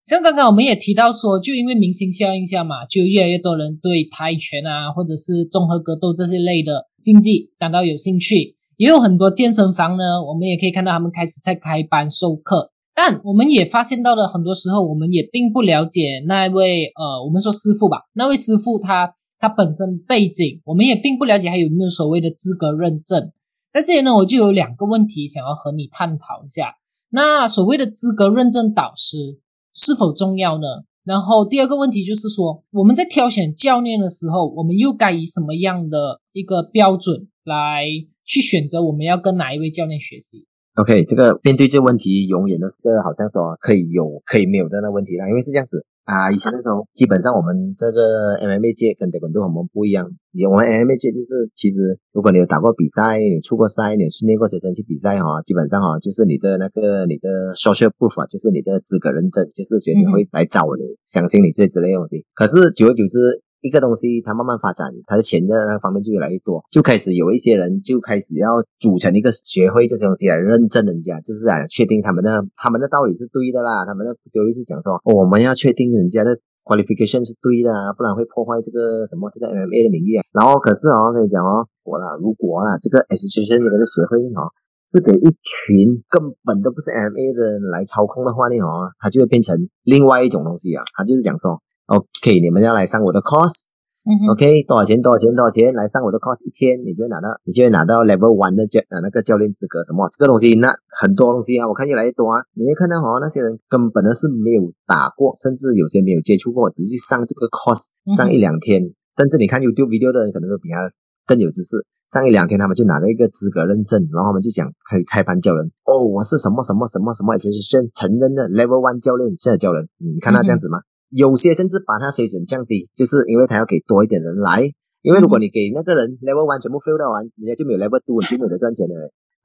[0.09, 8.57] 像刚刚我们也提到说，就因为明星效应下嘛，就越来越多人对泰拳啊，或者是综合格斗这些类的竞技感到有兴趣。
[8.79, 12.73] 也有很多健身房呢，我们也可以看到他们开始在开班授课。
[12.95, 23.31] 但我们也发现到了，很多时候我们也并不了解那一位呃，我们说师傅吧，那位师傅他他本身背景，我们也并不了解还有没有所谓的资格认证。
[23.71, 26.77] 在这里呢，我就有两个问题想要和你探讨一下。
[27.11, 29.41] 那所谓的资格认证导师。
[29.79, 30.67] 是否重要呢？
[31.05, 37.87] 然后第二个问题就是说，我们在挑选教练的时候，我们又该以什么样的一个标准来
[38.27, 45.87] 去选择我们要跟哪一位教练学习？OK，这个面对这问题，永远都是个好像说可以有可以没有的那问题啦，因为是这样子。
[46.09, 50.09] 啊，以前那时候，基本上我们这个 MMA 界跟德国队我们不一样。
[50.49, 62.25] 我们 MMA 界就是，其实如果你有打过比赛，你出过赛，你训练过学生去比赛哈，基本上哈，就是你的那个你的 social proof，就是你的资格认证，就是学生会来找你，相信你这之类东西。
[62.33, 63.45] 可是久而久之。
[63.61, 80.23] 一个东西它慢慢发展，它的钱的那方面就越来越多，就开始有一些人就开始要组成一个学会这些东西来认证人家，就是来确定他们的他们的道理是对的啦，他们的道理是讲说我们要确定人家的 qualification 是对的，不然会破坏这个什么这个 MA 的名誉。
[80.31, 84.55] 然后可是哦，我跟你讲哦，我啦，如果啊这个 association 这个学会哦
[84.95, 91.59] 是给一群根本都不是 MMA 的人来操控的话呢哦，它就会变成另外一种东西啊，它就是讲说。
[91.89, 95.01] OK，你们要来上我的 course，OK，多少钱？
[95.01, 95.33] 多少钱？
[95.33, 95.73] 多少钱？
[95.73, 99.81] 来上我的 course，一天你就会拿到，你就会拿到 level one 的教呃那个教练资格。
[99.89, 100.05] 什么？
[100.13, 102.45] 这个东西那很多东西啊，我看越来越多啊。
[102.53, 110.93] 你会看到哦，那些人根本的是没有打过，甚至有些没有接触过，只是上这个 course 上一两天，甚至你看 YouTube video 的人可能都比他
[111.25, 111.89] 更有知识。
[112.05, 115.73] 上一两天他们就拿到一个资格认证，然后他们就想可以开班教人。
[115.89, 119.89] 哦，我是什么什么什么什么，就是先承认的 level one 教练现在教人。
[119.97, 120.85] 你看他这样子吗？
[121.11, 124.63] 有些甚至把他水准降低，就是因为他要给多一点人来。
[125.03, 128.95] 因为如果你给那个人 level one 全部 fill 到完，人家就没有 level two，就没有赚钱的。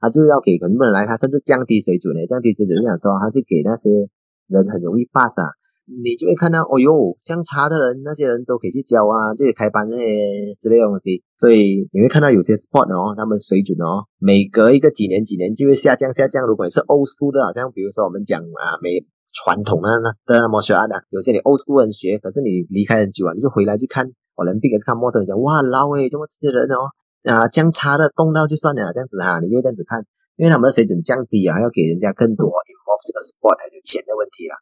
[0.00, 4.10] 他就要给很多人来，他甚至降低水准呢，降低水准就想说，他就给那些
[4.48, 5.54] 人很容易 pass 啊。
[5.86, 11.22] 你就会看到，哦哟，这样差的人，那些人都可以去教啊，这些开班那些之类的东西。
[11.40, 16.48] 所以你会看到有些 sport 哦，他们水准哦，每隔一个几年几年就会下降下降。
[16.48, 26.94] 如果你是 old school 的，好像比如说我们讲啊，每传统的那的那么学啊的，有些你 old school 人学，可是你离开很久啊，你就回来去看，我能并个是看模特，你讲哇老诶，这么这些人哦
[27.26, 34.54] 啊，这样差的动到就算了，这样子哈，你就这样子看，因为他们的水准降低啊，要给人家更多 involve 这个 sport 还是钱的问题啦。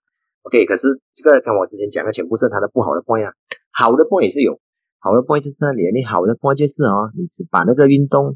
[0.49, 3.31] OK，可是这个跟我之前讲的全部是他的不好的 point 啊，
[3.77, 4.59] 好的 point 也是有，
[4.99, 8.35] 好的 point 就是那里，你好的 point 就是哦，你是把那个运动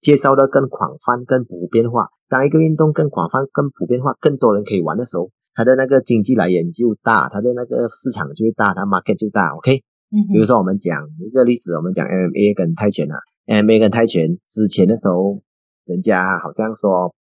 [0.00, 2.08] 介绍的更广泛、更普遍化。
[2.30, 5.28] 当一个运动更广泛、更普遍化，更多人可以玩的时候。
[5.54, 9.84] 它的那个经济来源就大，它的那个市场就会大，它 market 就大，OK。
[10.10, 10.28] 嗯。
[10.32, 15.42] 比如说我们讲一个例子，我们讲 MMA 跟泰拳啊，MMA 跟泰拳之前的时候，
[15.84, 17.14] 人家好像说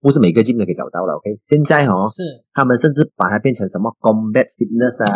[0.00, 1.38] 不是每个 gym 都可以找到了，OK。
[1.48, 5.14] 现在哦，是他们甚至把它变成什么 combat fitness 啊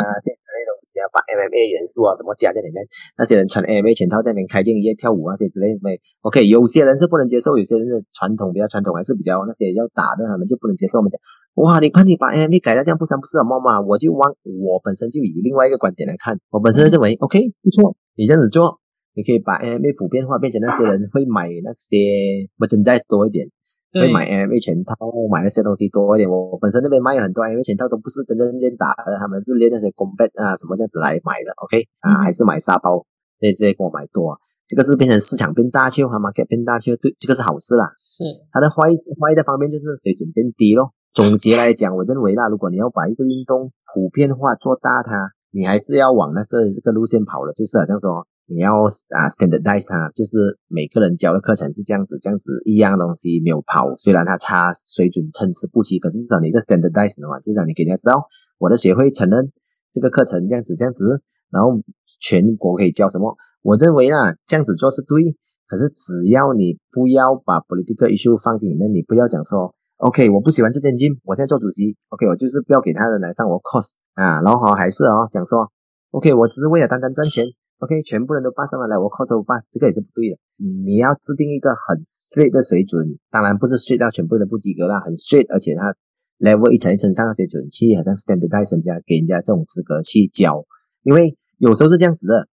[1.13, 2.87] 把 MMA 元素啊什么加在里面，
[3.19, 5.77] 那些人穿 MMA 全套在里面开镜夜跳舞啊这些之类
[6.23, 10.99] ，OK，有些人是不能接受，有些人是传统比较传统，还是比较那些要打的，他们就不能接受。
[10.99, 11.19] 我们讲，
[11.61, 13.81] 哇，你看你把 MMA 改了这样不三不四的么嘛？
[13.83, 18.79] 我就往我本身就以另外一个观点来看，我本身认为 OK 不错，你这样子做，
[19.15, 23.49] 你可以把 MMA 普遍化，变成那些人会买那些不真再多一点。
[23.93, 24.95] 会买 MMA 全套，
[25.33, 26.31] 买那些东西多一点。
[26.31, 31.51] 我本身那边卖很多 MMA 全套，都不是真正练打的，他们是练那些公 bet 啊什么这样子来买的。
[31.59, 33.07] OK 啊，还是买沙包，
[33.43, 34.39] 那这些给我买多。
[34.69, 37.91] 这个是变成市场变大气，他们给变大气，对，这个是好事啦。
[37.99, 38.23] 是
[38.53, 40.95] 它的坏坏的方面就是水准变低咯。
[41.13, 48.27] 总结来讲，我认为啦，如果你要把一个运动普遍化做大，它你还是要往那这这个路线跑了，就是好像说。
[48.51, 58.27] 你要啊，standardize 它，就是每个人教的课程是这样子，这样子一样东西没有跑，虽然它差水准参差不齐，可是至少你一个 standardize 的话，至少你给人家知道，
[58.59, 59.53] 我的协会承认
[59.93, 61.81] 这个课程这样子这样子，然后
[62.19, 63.37] 全国可以教什么？
[63.63, 65.23] 我认为啊，这样子做是对。
[65.71, 75.71] 可是只要你不要把 political issue 放进里面，你不要讲说，OK，我不喜欢这间 gym，我现在做主席，OK，我就是不要给他人来上我 course 啊，然后还是哦讲说
[76.11, 77.47] ，OK，我只是为了单单赚钱
[77.81, 80.39] ，OK，全部人都 pass 上来我 course 我 pass，这个也是不对的。
[80.61, 85.97] 你要制定一个很 straight 的水准，当然不是 straight 到全部人都不及格啦，很 straight，而且他
[86.39, 90.65] level 一层一层上的水准，去好像 standardize 人家给人家这种资格去教，
[91.03, 92.47] 因为有时候是这样子的，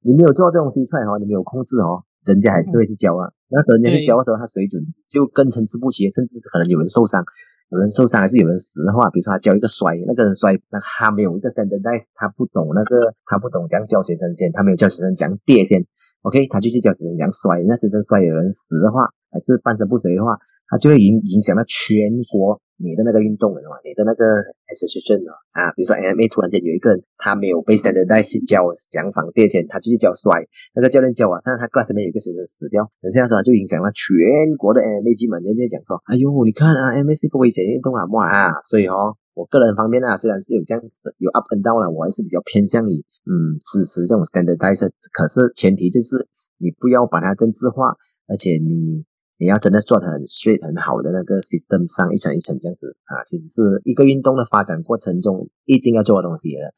[0.00, 2.06] 你没有做这种西出来哦，你没有控制哦。
[2.20, 7.24] 人家还是会去教啊，那时候人家去教的时候，他水准就更参差不齐，甚至是可能有人受伤，
[7.70, 15.86] 有人受伤还是有人死的话，比如说他教一个摔，那个人摔，那他没有一个安全带他不懂那个，他不懂讲教学生先，他没有教学生讲跌先
[16.22, 20.38] ，OK，他就去教学生讲摔，那学生摔有人死的话，还是半身不遂的话。
[20.70, 24.24] 他就会影影响到全国你的那个运动了嘛，你的那个
[24.72, 41.44] S H 证啊啊，比如说 M A 突然间有一个人他没有被 standardize 教讲仿垫前，他就去教摔，那个教练教啊，但是他 class 里面有个学生死掉，等下子就影响了全国的 MMA 基本人就讲说，哎呦，你看啊，M A 是一个危险运动啊，哇啊，所以哦，我个人方面呢，虽然是有这样子的有 up
[41.52, 46.24] and down 了，我还是比较偏向于嗯支持这种 standardize，可是前提就是
[46.56, 49.04] 你不要把它政治化，而且你。
[49.40, 56.74] 你要真的做的很 straight 很好的那个 system 上一层一层这样子啊，其实是一个运动的发展过程中一定要做的东西的，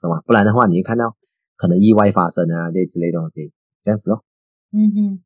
[0.00, 0.22] 懂吗？
[0.24, 1.16] 不然的话，你会看到
[1.56, 3.50] 可能意外发生啊这之类东西，
[3.82, 4.22] 这样子哦。
[4.70, 5.20] 嗯哼，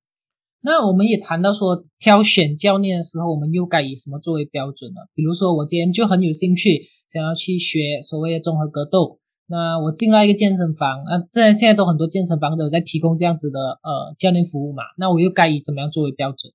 [0.63, 5.01] 那我们也谈到说，挑选教练的时候，我们又该以什么作为标准呢？
[5.13, 16.51] 比如说，我今天就很有兴趣，想要去学所谓的综合格斗，那我进了一个健身房，那这现在都很多健身房都有在提供这样子的呃教练服务嘛，那我又该以怎么样作为标准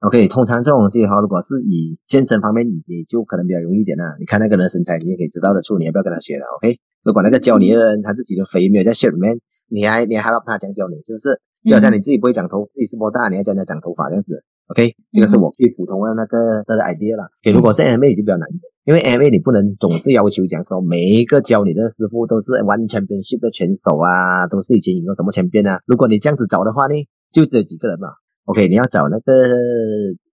[0.00, 4.16] ？OK，通常这种东西哈，如果是以健身方面，你就可能比较容易一点啦。
[4.18, 6.46] 你看那个人身材，你也可以知道得出，你要不要跟他学了。
[6.56, 11.40] OK，如果那个教你的人他自己的肥没有在血里面，你还你还让他讲教你，是不是？
[11.68, 14.42] 就好像你自己不会长头，自己是波大，你要教人家长头发这样子。
[14.72, 17.28] OK，这个是我最普通的那个那个 idea 了。
[17.52, 25.80] 如果是 MMA 就比较难一点，因为 MMA 你不能总是要求讲说每一个教你的师傅都是完全编训的拳手啊，都是以前赢过什么前边啊。
[25.84, 26.94] 如果你这样子找的话呢，
[27.32, 28.08] 就只有几个人嘛。
[28.44, 29.32] OK，你要找那个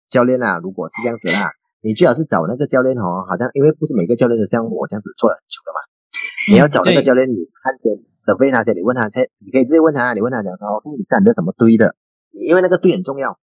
[0.10, 5.80] 教练啊，如果是这样子啦，你最好是找那个教练哦，好像因为不是每个教练都像我这样子做了很久的嘛。
[6.48, 11.96] 你要找那个教练，你看见设备那些，你问他先，你可以直接问他，你问他讲说，OK，你是按照什么队的？
[12.32, 13.39] 因为那个队很重要，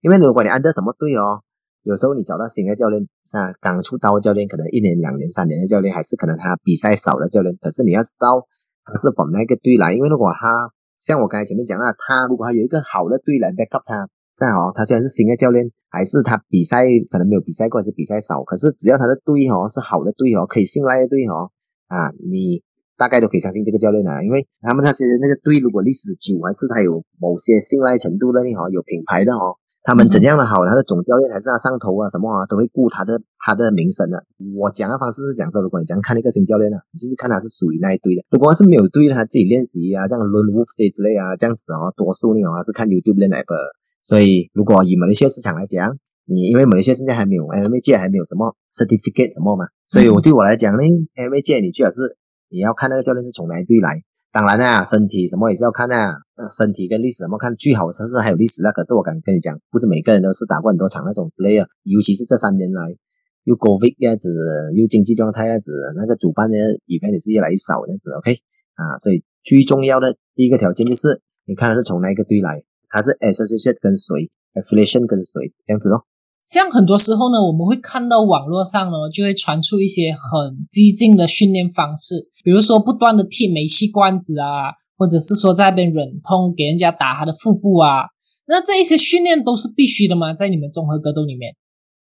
[0.00, 1.42] 因为如果你按照什么队哦，
[1.82, 8.46] 有时候你找到新的教练，是啊，刚出道的教练，可能一年、两年、三年的教练，还是可能他比赛少的教练，可是你要知道
[8.84, 10.70] 他是从那个队来，因为如果他
[11.04, 14.08] 像我刚才前面讲了，他如果他有一个好的队来 back up 他。
[14.40, 18.42] 那哦，他虽然是新的教练，还是他比赛可能没有比赛过，还是比赛少。
[18.42, 21.52] 可是只要他的队哦是好的队哦，可以信赖的队哦，
[21.86, 22.64] 啊，你
[22.96, 24.24] 大概都可以相信这个教练了。
[24.24, 34.24] 因为他们那些那个队如果历史久，还是他有某些信赖程度的呢哈，有品牌的哦，他们怎样的好，他的总教练还是他上头啊什么啊，都会顾他的他的名声的。
[34.56, 38.24] 我讲的方式是讲说，如果你这样看一个新教练呢，你就是看他是属于那一队的。
[38.30, 43.52] 如果是没有队，他自己练习啊，这样轮 wolf 之类啊，这样子哦，多数呢哦是看 YouTube 练来的。
[44.00, 52.16] 所以，如果以马来西亚市场来讲，你因为马来西亚现在还没有 MMA 界还没有什么 certificate 什么嘛，所以我对我来讲呢，MMA 界你最好是
[52.48, 54.00] 你要看那个教练是从哪一队来。
[54.32, 58.72] 当然啦，身体什么也是要看啊，身体跟历史什么看最好，甚至还有历史那。
[58.72, 62.96] 可是我敢跟你讲，不是每个人都是打过很多场那种之类的，尤其是这三年来
[63.44, 64.34] 又 COVID 样子，
[64.74, 68.10] 又经济状态样子，那个主办的比赛也是越来越少这样子。
[68.12, 68.32] OK
[68.74, 72.62] 啊，所以最重要的第一个条件就是你看的是从哪一个队来。
[72.94, 76.06] 它是 association 跟随，affiliation 跟随这样子咯。
[76.44, 88.04] 像很多时候呢，我们会看到网络上呢，就会传出一些很激进的训练方式，比如说不断的踢煤气罐子啊，或者是说在那边忍痛给人家打他的腹部啊。
[88.46, 90.34] 那这一些训练都是必须的吗？
[90.34, 91.56] 在你们综合格斗里面？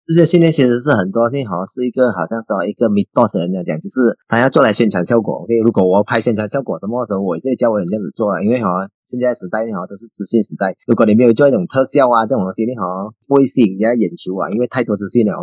[0.06, 5.42] 这些训练其实是很多，现在好像是一个好像说一个 m i d o s 人来讲，就是他要做来宣传效果。
[5.42, 8.44] OK，如果我拍宣传效果什么时候，我就教人这样子做了。
[8.44, 8.70] 因为哈，
[9.02, 15.34] 现在时代哈都是资讯时代，如果你没有做一种特效啊这种东西，你好不会吸引人家眼球啊，因为太多资讯了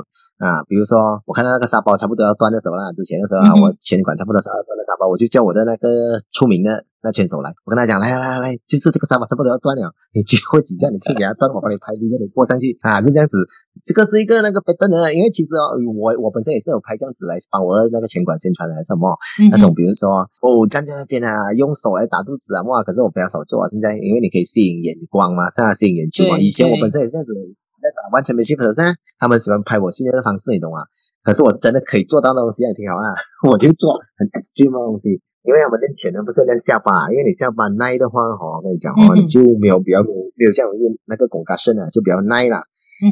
[0.43, 0.63] 啊。
[0.67, 6.85] 比如说我看到那个沙包差不多要断的时候啦，之前的时候啊，我拳馆差不多是二断的沙包，我就叫我的那个出名的。
[7.03, 13.35] 那拳手来，我跟他讲，来来来，就是这个沙包差不多要断了，你最后几下你可以给他断，我帮你拍低，让你过上去啊，就这样子。
[13.83, 19.19] 这个是一个那个别的呢，因为其实哦，我我本身也是有拍这样子来帮我的那个拳馆宣传的，还是什么
[19.51, 23.67] 那种，比如说哦站在那边啊，用手来打肚子啊，哇，可是我比较少做啊。
[23.67, 26.39] 现在因为你可以吸引眼光嘛，是啊，吸引眼球嘛。
[26.39, 27.35] 以前我本身也是这样子
[27.83, 28.79] 在打完全没戏，可是
[29.19, 30.87] 他们喜欢拍我训练的方式，你懂吗？
[31.21, 33.11] 可是我是真的可以做到的东西，也挺好啊。
[33.51, 42.63] 我就做很 extreme 的东西，因为我们练前呢不是练下巴，因为你下巴耐的话哈，我跟你讲哦，你就没有比较没有像练那个拱嘎身啊，就比较耐了。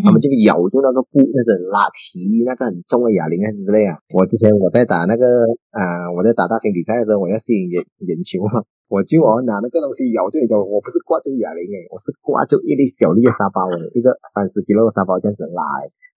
[0.06, 4.00] 他们就咬住那个布，那种拉提那个很重的哑铃啊之类啊。
[4.16, 15.64] 我之前我在打那个啊，我在打大型比赛的时候，我要吸引眼眼球嘛，我就我拿那个东西咬住你的，我不是挂着哑铃诶，我是挂住一粒小粒的沙包诶，一个三十 kg 的沙包这样子拉，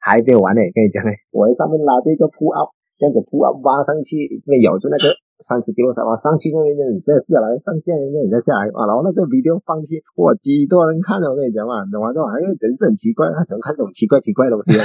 [0.02, 2.66] 还没有完诶，跟你讲诶，我在上面拉这个铺 up，
[2.98, 5.06] 这样子铺 up 挖上去，那咬住那个。
[5.34, 12.14] 三十 kg 沙包上去那边就你再下来，上线那边再下来啊，然后那个 video 放去，哇，几多人看了，我跟你讲嘛，懂吗？
[12.14, 14.78] 这玩意人是很奇怪，他喜欢看这种奇怪奇怪的东西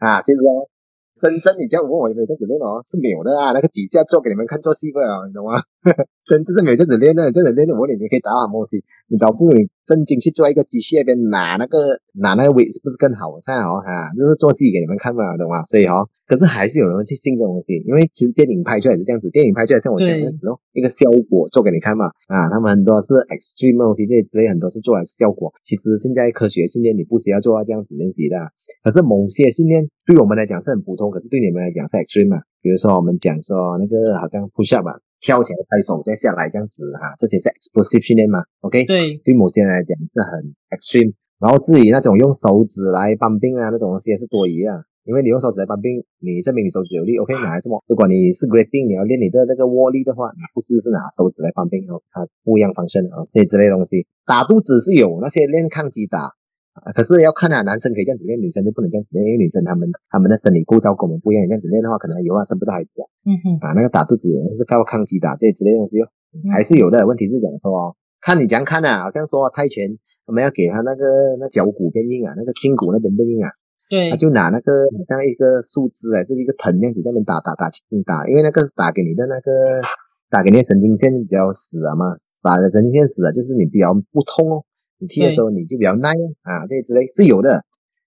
[0.00, 0.64] 啊， 其实哦，
[1.20, 5.60] 深圳你叫我问我有没有这样子练哦，是没有的啊，那个几下做给你们看做戏份啊，你懂吗？
[6.28, 13.32] 真就是没有这样子练的，这样子练的我你你可以打很多东西，你倒不如你正经去做一个机械边拿那个拿那个位是不是更好？
[13.40, 15.64] 这样哦哈，就是做戏给你们看嘛，懂吗？
[15.64, 16.06] 所以哈。
[16.28, 25.52] 可是还是有人去信这种东西，因为其实电影拍出来是这样子，电影拍出来像我讲的，然后一个效果做给你看嘛，啊，他们很多是 extreme 东西，这些之类很多是做来效果。
[25.64, 28.36] 其实现在科学训练你不需要做到这样子练习的，
[28.84, 32.38] 可是某些训练对我们来讲是很普通，可是对你们来讲是 extreme 嘛。
[32.62, 38.84] 比如说我们讲说那个好像 push up 吧，跳起来拍手再下来这样子哈，这些是 explosive 训练嘛，OK？
[38.84, 44.82] 对，对某些人来讲是很 extreme，然后至于那种用手指来搬兵啊那种东西也是多余啊。
[45.08, 47.32] 因为你用手指来搬兵，你证明你手指有力，OK？
[47.40, 47.82] 拿来这么？
[47.88, 54.06] 如果你是 grappling，你要练你的那个握力的话，你不是是拿手指来搬兵哦，它不一样方式啊，这些之类东西。
[54.28, 56.36] 打肚子是有那些练抗击打，
[56.94, 63.04] 可是要看啊，男生可以这样子练，女生就不能这样子练，因为女生她们她们的生理构造跟我们不一样，这样子练的话，可能有啊生不到孩子啊。
[63.28, 63.46] 嗯哼。
[63.60, 66.08] 啊，那个打肚子是靠抗击打这些之类东西哦，
[66.52, 67.06] 还是有的。
[67.06, 73.48] 问题是讲说，看你怎样看啊，好像说泰拳我们要给他那个那脚骨变硬啊，那个筋骨那边变硬啊。
[73.90, 77.66] 对，他就拿那个像一个树枝哎，就是一个藤这样子在那边打打打
[78.06, 79.50] 打，因为那个是打给你的那个
[80.30, 84.62] 打给你的神经线比较死了嘛，打的神经线死了，就是你比较不痛哦，
[85.00, 87.64] 你踢的时候你就比较耐啊，这些之类是有的。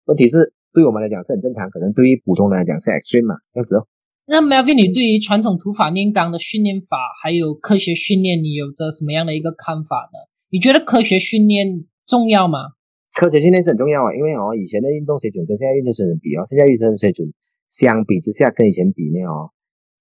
[0.07, 3.87] 问题是对我们来讲是很正常，可能对于普通人来讲是 extreme 嘛，这样子哦。
[4.27, 10.19] 那 Melvin，你对于传统土法炼钢的训练法还有科学训练，你有着什么样的一个看法呢？
[10.51, 12.75] 你觉得科学训练重要吗？
[13.15, 17.33] 科学训练是很重要啊，因为哦，以前的运动水准跟现在运动水准比哦，现在运动水准
[17.69, 19.51] 相比之下跟以前比呢哦，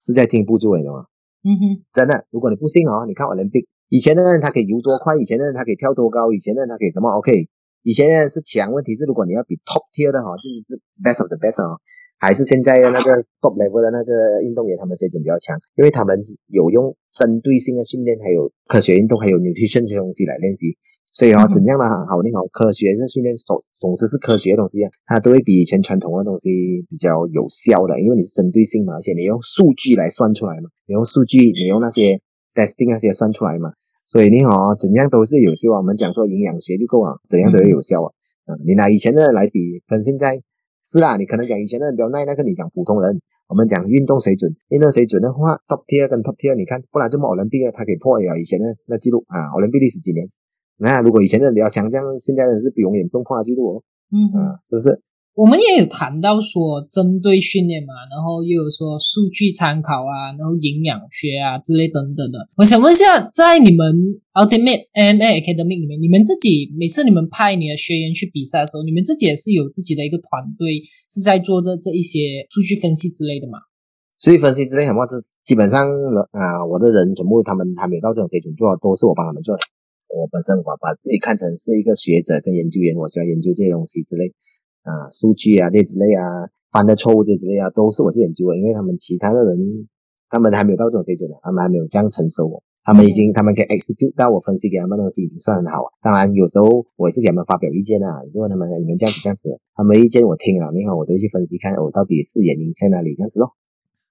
[0.01, 1.05] 是在进步之位的嘛。
[1.41, 1.63] 嗯哼，
[1.93, 7.49] 真的，如果你不信哦，你看我人比以前的人他可以游多快，以前的人他可以跳多高，以前的人他可以什么？OK，
[7.81, 11.81] 以前的人是强，问题是如果你要比 top tier 的哈，就是是 best of the best 哦，
[12.21, 20.77] 还是现在的那个 top level 的那个运动员他们水准比较强，因为他们有用针对性的训练，还有科学运动，还有 nutrition 这些东西来练习。
[21.11, 32.21] 所以哦，怎样的好那种，科学的训练总总之是科学的东西啊，它都会比以前传统的东西比较有效的，因为你是针对性嘛，而且你用数据来算出来嘛，你用数据，你用那些
[32.53, 33.73] testing 那些算出来嘛，
[34.05, 35.71] 所以你好，怎样都是有效。
[35.77, 38.13] 我们讲说营养学就够了，怎样都会有效啊。
[38.47, 40.41] 嗯，你拿以前的来比，跟现在
[40.83, 50.29] 是啦，你可能讲以前的人比较耐，那个你讲普通人，我们讲运动水准，运动水准的话，top tier 跟 top tier，你看，不然就奥林匹克他可以破了以前的那记录啊，奥林匹克历史几年。
[50.77, 53.83] 那如果以前的人比较强，这样现在人是比永远更破纪录哦。
[54.09, 55.01] 嗯啊，是不是？
[55.39, 62.43] 我们也有谈到说针对训练嘛，然后又有说数据参考啊，然后营养学啊之类等等的。
[62.59, 73.63] 我想问一下，在你们 Ultimate MA Academy 里面，你们自己每次你们派你的学员去比赛的时候，你们自己也是有自己的一个团队是在做这这一些数据分析之类的嘛？
[74.19, 75.07] 数据分析之类什么？
[75.07, 75.15] 这
[75.47, 75.87] 基本上
[76.35, 79.63] 啊，我的人全部他们还没有到这种水准做，都是我帮他们做的。
[80.11, 84.35] 我本身我把自己看成是一个学者跟研究员，我喜欢研究这些东西之类
[84.89, 88.57] 啊，数据啊这之类啊，犯的错误这之类啊，都是我去研究的。
[88.57, 89.85] 因为他们其他的人，
[90.29, 92.63] 他们还没有到这种水准呢，他们还没有这样成熟。
[92.81, 95.93] 他们已经，他们可以 execute 到我分析给他们的东西已经算很好。
[96.01, 96.65] 当然有时候
[96.97, 103.53] 我也是给他们发表意见啊，就问他们你们这样子这样子，他们意见我听了，然后我都去分析看我到底是原因在哪里这样子咯。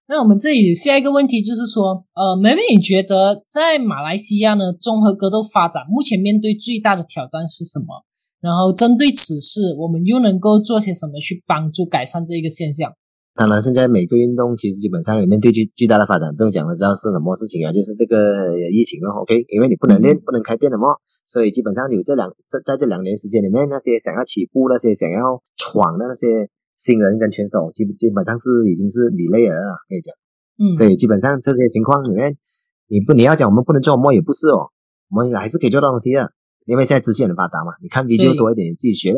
[0.07, 8.05] 那我们这里下一个问题就是说，呃，梅梅，你觉得在马来西亚呢，综合格斗发展目前面对最大的挑战是什么？
[8.41, 12.93] 然后针对此事，我们又能够做些什么去帮助改善这一个现象？
[13.35, 17.73] 当然，现在每个运动其实基本上里面对最最大的发展，不用讲了，知道是什么事情啊？
[17.73, 19.47] 就是这个疫情了，OK？
[19.49, 26.51] 因为你不能练，不能开店了嘛，所以基本上有这两在在这两年时间里面，那些想要起步、那些想要闯的那些。
[26.79, 30.15] 新人跟选手基基本上是已经是你类人了，可以讲，
[30.63, 32.39] 嗯，所以基本上这些情况里面，
[32.87, 34.71] 你不你要讲我们不能做梦也不是哦，
[35.11, 36.33] 我们还是可以做到东西的，
[36.69, 39.17] 因为现在资讯很发达嘛，你看 video 多一点，你自己学，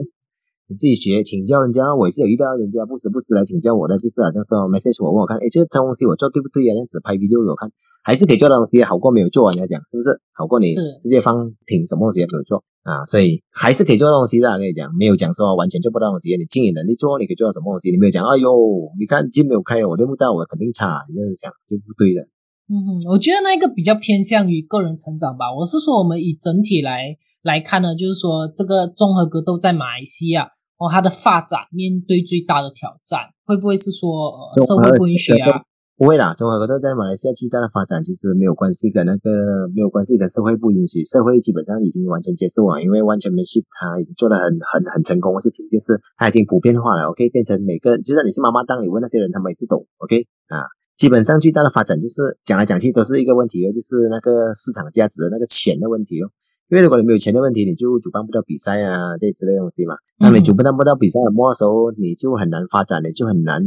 [0.71, 1.97] 你自己学，请教人家。
[1.99, 6.71] 我也是有遇到人家不时不时来请教我的，就是好像说 message 我问我看，哎，这个东西我做对不对呀？
[6.75, 7.75] 这样子拍 video 给我看，
[8.07, 9.51] 还是可以做的东西，好过没有做。
[9.51, 10.23] 人家讲是不是？
[10.31, 13.03] 好过你直接放挺什么东西也没有做啊？
[13.03, 14.47] 所以还是可以做东西的。
[14.55, 16.31] 跟你讲，没有讲说完全做不到东西。
[16.39, 17.91] 你经营能力做，你可以做到什么东西？
[17.91, 18.47] 你没有讲，哎呦，
[18.95, 21.03] 你看筋没有开，我练不到，我肯定差。
[21.11, 22.31] 你这样想就不对的。
[22.71, 25.53] 嗯哼，我觉得那个比较偏向于个人成长吧。
[25.53, 30.53] 我是说，我们以整体来来看呢，就是说这个综合格斗在马来西亚。
[30.81, 35.61] 哦，它的发展面对最大的挑战，会不会是说呃社会不允许啊？
[35.99, 47.13] 不会啦，综合格斗在马来西亚巨大的发展其实没有关系跟那个没有关系跟社会不允许，社会基本上已经完全接受了，因为完全没戏，他已经做的很很很成功的事情，就是他已经普遍化了。
[47.13, 49.85] OK，变成每个，就算你是妈妈档，你问那些人，他们也是懂。
[49.99, 50.65] OK，啊，
[51.01, 56.29] 基本上最大的发展就是讲来讲去都是一个问题哦，就是那个市场价值的那个钱的问题哦。
[56.69, 59.97] 因为如果你没有钱的问题，你就主办不到比赛啊，这之类东西嘛。
[60.21, 63.65] 当你主办不到比赛的末时候，你就很难发展，你就很难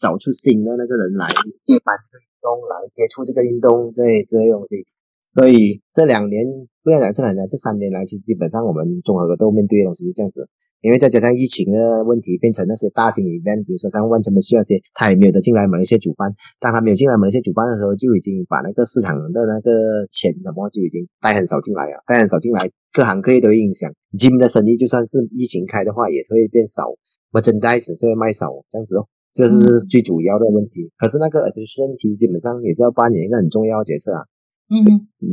[0.00, 1.28] 找出新的那个人来
[1.68, 4.88] 接班这个运动，来接触这个运动这之类东西。
[5.36, 6.48] 所以这两年
[6.82, 10.48] 不要讲这两年，这三年来，其实基本上我们综合格斗面对的东西是这样子。
[10.80, 16.32] 因为再加上疫情的问题，变成那些大型 event，比如说像万城的需要些，他也没有得进来马来西亚主办。
[16.58, 23.92] 当他没有进来马来西亚主办的时候，就已经把那个市场的那个钱什么就已经带很少进来了，带很少进来，各行各业都会影响。
[24.16, 26.96] 今的生意就算是疫情开的话，也会变少，
[27.30, 29.04] 我真袋子是会卖少这样子哦，
[29.34, 30.88] 这是最主要的问题。
[30.96, 34.24] 可是那个 association 其实基本上也是要扮演一个很重要的角色啊。
[34.72, 34.80] 嗯，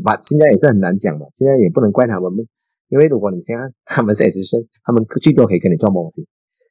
[0.04, 2.36] 把现在也是很难讲嘛，现在也不能怪他们。
[2.90, 6.26] 因为如果你现在 他们是 S 生，他们最多可以跟你做模型，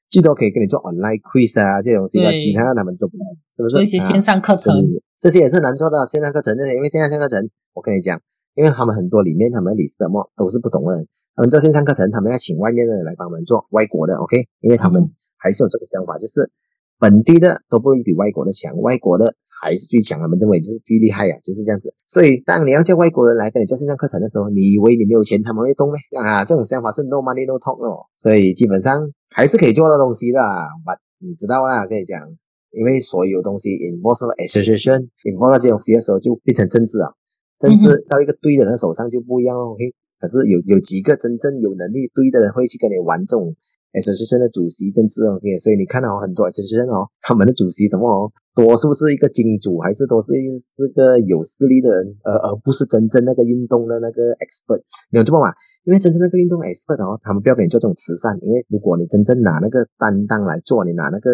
[0.09, 3.73] 最多可以跟你做 online quiz 啊这些东西，其他他们做不到，是不是？
[3.75, 4.75] 做一些线上课程，
[5.21, 6.55] 这些也是难做的线上课程。
[6.57, 8.21] 那些因为线上课程，我跟你讲，
[8.55, 16.51] 因为他们很多里面他们理什么都是不懂的，他们做线上课程，他们要请外面的人来帮忙做，外国的 OK，因为他们还是有这个想法，就是。
[16.99, 21.93] 本地的都不会比外国的强，外国的还是最强，他们认为就是最厉害呀，就是这样子。
[22.09, 25.97] 所以当你要叫外国人来跟你做线上课程的时候，你以为你没有钱，他们会动吗？
[26.17, 28.09] 啊，这种想法是 no money no talk 咯。
[28.15, 30.41] 所以基本上还是可以做到东西的。
[30.41, 32.33] But 你知道啦，跟你讲，
[32.73, 37.13] 因为所有东西 involve association，involve 这种东西的时候就变成政治啊，
[37.59, 39.65] 政治到一个对的人手上就不一样了。
[39.65, 39.85] OK，
[40.19, 43.55] 可是有有几个真正有能力对的人会去跟你玩这种。
[43.97, 55.57] S 学生的主席政治东西，所以你看到很多 S 学生哦，他们的主席什么哦，多是不是一个金主，还是都是一是个有势力的人，而而不是真正那个运动的那个 expert，你懂吗？
[55.89, 61.33] 因为真正那个运动 expert 哦，他们不要给你做这种慈善，因为如果你真正拿那个担当来做，你拿那个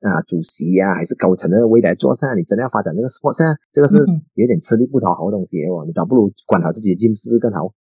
[0.00, 3.98] 啊主席呀，还是高层的位来做上，你真的要发展那个 sport 啊，这个是
[4.32, 7.74] 有点吃力不讨好的东西哦，你倒不如管好自己的 gym 是不是更好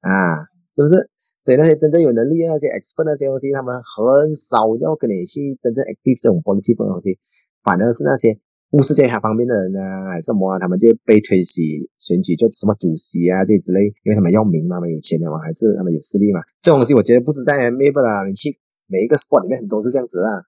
[0.00, 0.48] 啊？
[0.72, 1.10] 是不是？
[1.38, 7.18] 所以那些真正有能力那些 expert 那些东西，他们很少要跟你去真正 active 这种 political 的东西，
[7.62, 16.40] 反而是那些不是这方面的人啊，还是什么啊，他们就被推起选举做什么主席啊这之类，因为他们要名嘛，他们有钱的嘛，还是他们有势力嘛。
[16.62, 18.58] 这种东西我觉得不止在 m a b e 啦，你去
[18.88, 20.42] 每一个 sport 里面很多是这样子啊。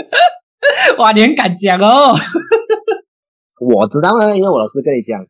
[0.98, 2.16] 哇，你很敢讲哦。
[3.60, 5.24] 我知道了，因为我老师跟你讲。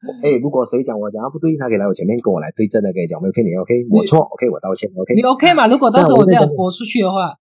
[0.00, 5.12] 哎，如果谁讲我讲不对，他可以来我前面跟我来对证的，可以讲没有骗你，OK，我错，OK，我道歉，OK。
[5.12, 5.68] 你 OK 嘛？
[5.68, 7.36] 如果到时候我这样播出去的话，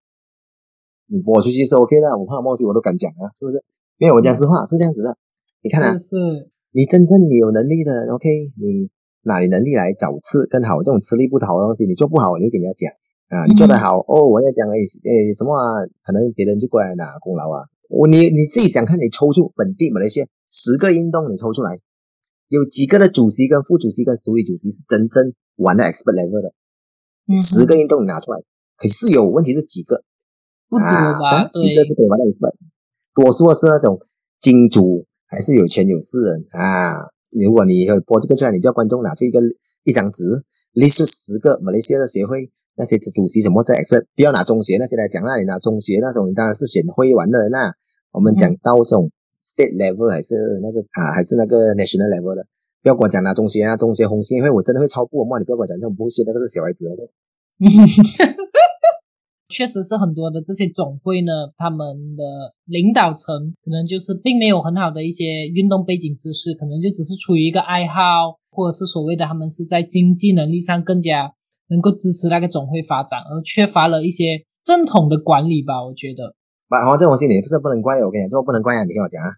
[1.07, 3.64] 你播出去是 OK 的，我怕冒失我都敢讲啊，是不是？
[3.97, 5.16] 因为我讲实话是这样子的，
[5.64, 8.28] 你看啊，是，你真正你有能力的，OK，
[8.60, 8.91] 你
[9.24, 12.91] 拿你能力来找吃更好，这种吃力不讨好的东西，你做不好，你就给人家讲
[13.39, 21.80] 啊，你做得好哦，我要讲哎哎什么啊，可能别人就过来拿功劳啊，我你你自己想看，你抽出本地马来西亚十个运动，你抽出来。
[22.50, 26.50] 有几个的主席跟副主席跟所有主席是真正玩的 expert level 的，
[27.38, 28.41] 十个运动你拿出来，
[28.76, 30.04] 可是有问题是几个？
[30.68, 31.45] 不多吧？
[31.54, 32.58] 几个是可以玩的 expert，
[33.14, 34.02] 多数是那种
[34.41, 37.14] 金主还是有钱有势人啊。
[37.38, 39.39] 如果你播这个出来，你叫观众拿出一个
[39.84, 40.24] 一张纸
[40.74, 47.74] ，list 十个马来西亚的协会那些主席什么在 expert，不要拿中学那些来讲那你拿中学那种，你当然是选会玩的人啊。
[48.10, 49.12] 我们讲到这种。
[49.42, 52.46] State level 还是那个啊，还是那个 national level 的，
[52.84, 57.10] 不要跟我讲拿中学啊，中学红线，因为我真的会超过嘛，你不要跟我讲这种东西，那个是小孩子的。
[59.50, 71.34] 确实是很多的这些总会呢，他们的领导层可能就是并没有很好的一些运动背景知识，可能就只是出于一个爱好，或者是所谓的他们是在经济能力上更加
[71.70, 76.36] 能够支持那个总会发展，而缺乏了一些正统的管理吧，我觉得。
[76.70, 79.34] 把好这种东西你不是不能怪我跟你讲，这不能怪啊，你听我讲啊。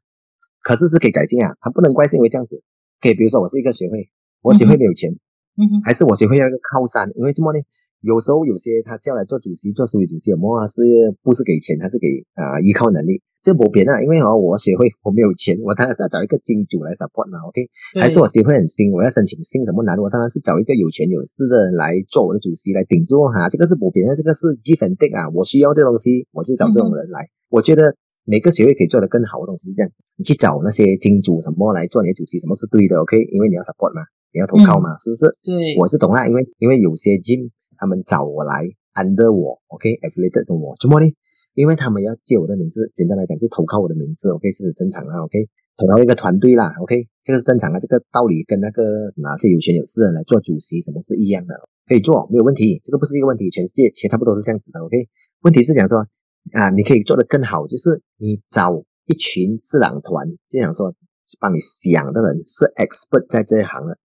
[0.62, 2.62] 可是是可以改进啊，他不能怪是因为这样子。
[3.00, 4.12] 可以，比如说我是一个协会，
[4.44, 5.18] 我协会没有钱，
[5.58, 7.60] 嗯哼，还是我协会要一个靠山，因为这么呢？
[8.02, 10.82] 有时候有些他叫来做主席、做书记主席，么是
[11.24, 13.24] 不是给钱，他是给啊依靠能力。
[13.42, 17.70] 这不变啊，因为哦，我协会我没有钱，我当然是要找一个金主来 support 嘛，OK？
[18.00, 19.98] 还是我协会很新，我要申请新什么难？
[19.98, 23.50] 我当然是找一个有权有势的人来做我的主席来顶住哈。
[23.50, 25.30] 这个是不变的，这个是 give and take 啊。
[25.34, 27.30] 我需要这东西，我就找这种人来。
[27.50, 33.18] 我觉得每个协会可以做得更好的东西是这样，你去找那些金主什么来做你的主席，什么是对的，OK？
[33.18, 34.02] 因为你要 support 嘛，
[34.34, 35.26] 你要投靠嘛，是不是？
[35.42, 37.50] 对，我是懂啊，因为因为有些 gym。
[37.82, 38.62] 他们找我来
[38.94, 41.06] under 我，OK，affiliated 跟我，怎么呢？
[41.54, 51.54] 因为他们要借我的名字，简单来讲是投靠我的名字，OK，是正常的，OK，投靠一个团队啦，OK，这个是正常的，这个道理跟那个哪些有权有势人来做主席什么是一样的，
[51.88, 55.10] 可以做，没有问题，这个不是一个问题，全世界其实差不多是这样子的，OK，
[55.42, 56.08] 问题是讲说
[56.54, 60.96] 啊，你可以做得更好，就是你找一群智囊团，就想说
[61.40, 63.98] 帮你想的人是 expert 在这一行的，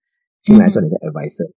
[0.42, 1.52] 进来做你的 advisor。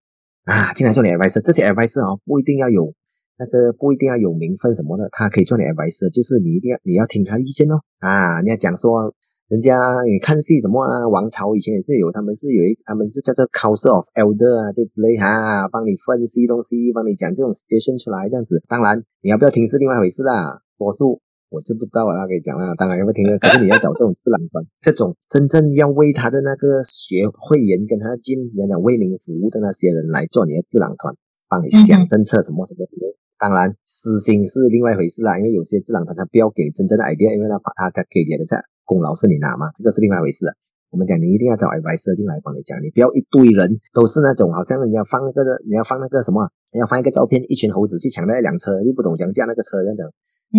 [0.45, 2.95] 啊，进来做你的 advisor，这些 advisor 哦，不一定要有
[3.39, 7.79] 那个，不一定要有名分什么的，他可以做你 advisor，就是你一定要你要听他意见哦。
[8.03, 9.15] 啊，你要讲说，
[9.47, 18.61] 人家你看戏什么啊，王朝以前也是有，他们是有一，他们是叫做 council of elder 啊，这之类哈，帮你分析东西，帮你讲这种 situation 出来这样子。
[18.67, 21.21] 当然，你要不要听是另外一回事啦，多数。
[21.49, 23.39] 我就不知道我那可以讲了，当然要不听了。
[23.39, 31.15] 可是你要找这种自然团， 这种真正要为他的那个学会员跟他进，你要讲为民服务的那些人来做你的自然团，
[31.49, 33.15] 帮你想政策什么什么什么。
[33.39, 40.45] 当然私心是另外一回事啦，因为有些自然团他不要给你真正的 idea，因为他他他给你的这功劳是你拿嘛，这个是另外一回事。
[40.91, 50.03] 我们讲你一定要找 advisor 进来帮你讲，你不要一堆人都是那种好像你要放那个你要放那个什么，你要放一个照片，一群猴子去抢那一辆车，又不懂讲价那个车这样子。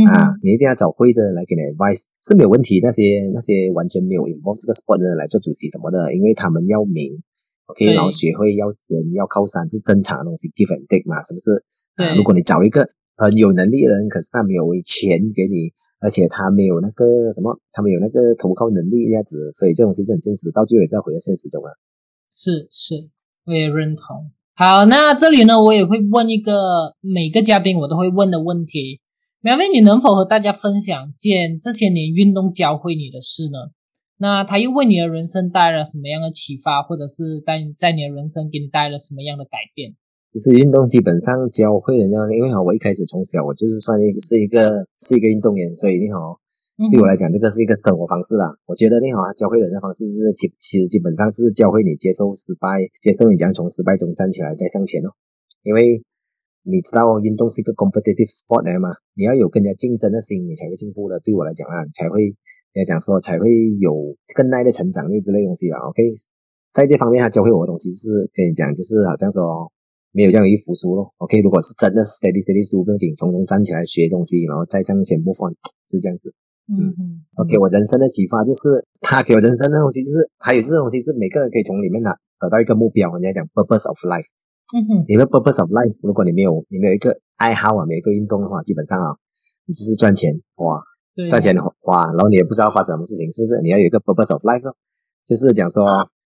[0.07, 2.79] 啊，你一定要找会的来给你 advice 是没有问题。
[2.79, 7.19] 那些那些完全没有 involve 这个 sport 的人来做主席什么的，因为他们要名
[7.71, 11.65] ，OK，然后协会要人要靠山是正常的东西，give and take 嘛，是不是？
[11.97, 12.17] 对。
[12.17, 21.71] 如果你找一个很有能力的人，可是他没有钱给你，而且他没有那个什么，他没有那个投靠能力这样子，所以这种其实很现实，到最后也是要回到现实中啊。
[22.31, 23.09] 是是，
[23.47, 24.31] 我也认同。
[24.55, 29.01] 好，那这里呢，我也会问一个每个嘉宾我都会问的问题。
[29.43, 33.73] 苗妹，你能否和大家分享件这些年运动教会你的事呢？
[34.21, 39.97] 那他又为你的人生带来了什么样的启发，或者是带在你的人生给你带来了什么样的改变？
[40.29, 46.37] 就是运动基本上教会人家，因为哈，我一开始从小我就是算一个是一个是一个运动员，所以你好，
[46.93, 48.61] 对我来讲这个是一个生活方式啦。
[48.69, 55.17] 我觉得你好啊，教会人的方式是其其实基本上是教会你接受失败，接受你将从失败中站起来再向前哦，
[55.65, 56.05] 因为。
[56.63, 58.93] 你知道运动是一个 competitive sport 来嘛？
[59.17, 61.19] 你要有更加竞争的心，你才会进步的。
[61.19, 62.37] 对我来讲啊，才会
[62.73, 65.79] 要讲说才会有更耐的成长力之类东西吧。
[65.91, 66.03] OK，
[66.73, 69.73] 在这方面他教会我的东西是跟你讲，就是好像说
[70.13, 71.15] 没有这样一服输咯。
[71.19, 75.51] OK，如果是真的 steady steady 输不用紧，从中站起来学东西，然后再向前步放，
[75.91, 76.35] 是这样子。
[76.71, 77.27] 嗯嗯。
[77.35, 83.11] OK，我人生的启发就是他给我人生的东西，就是还有这种东西是每个人可以从里面拿得到一个目标。
[83.15, 84.31] 人家讲 purpose of life。
[84.71, 89.19] 嗯哼，你的 purpose of life，如果你没有，你没有一个爱好啊，没有一个运动的话，基本上啊，
[89.67, 90.79] 你就是赚钱花，
[91.29, 93.61] 赚钱花，然后你也不知道发生什么事情，是不是？
[93.63, 94.63] 你要有一个 purpose of life，
[95.27, 95.83] 就是讲说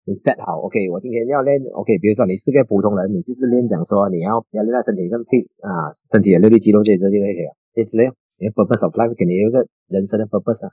[0.04, 8.10] 你 set 好，OK，我今天要练，OK，比如说你是个普通人，你就是练讲说你要要练到身体更 fit 啊，身体的六力肌肉这些就可以了，这之类？
[8.38, 10.72] 你的 purpose of life 肯定有一个人生的 purpose 啊。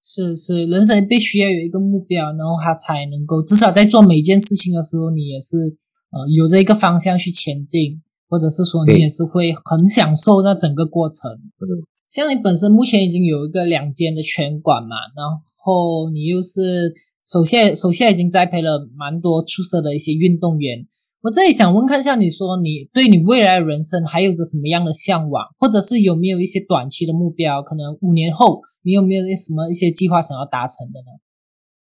[0.00, 5.76] 是是，人生必须要有一个目标，然后他才能够至少在做每一件事情的时候，你也是。
[6.10, 8.00] 呃，有着一个方向去前进，
[8.30, 11.30] 或者是说你也是会很享受那整个过程。
[11.32, 16.94] 嗯，像你本身目前已经有一个两间的拳馆嘛，然后你又是
[17.24, 20.86] 手下手下已经栽培了蛮多出色的一些运动员。
[21.22, 27.62] 我这里想问看一下，你说你对你未来的人生还有着什么样的向往，或者是有没有一些短期的目标？
[27.62, 31.10] 可能五年后你有没有什么一些计划想要达成的呢？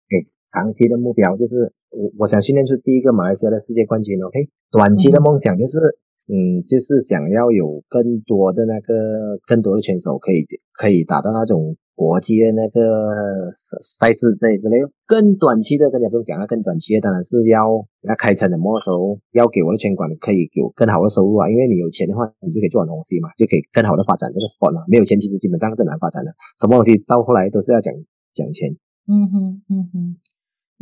[0.09, 1.73] 哎，长期的目标就是。
[1.91, 4.47] 我我想训练出第一个马来西亚的世界冠军，OK？
[4.71, 5.75] 短期的梦想就是，
[6.31, 13.51] 嗯，就是想要有更多的那个更多的选手可以可以打到那种国际的那个
[13.83, 14.79] 赛事这之类。
[15.05, 17.67] 更短期的，跟你不用讲了，更短期的当然是要
[18.07, 21.49] 要开成的没收，要给我的拳馆可以有更好的收入啊。
[21.51, 24.87] 因为你有钱的话，你就可以做很多东西嘛，就可以更好的发展这个 sport 嘛。
[24.87, 26.31] 没有钱，其实基本上是很难发展的。
[26.63, 27.91] 什么东西到后来都是要讲
[28.31, 28.79] 讲钱。
[29.03, 30.15] 嗯哼，嗯哼。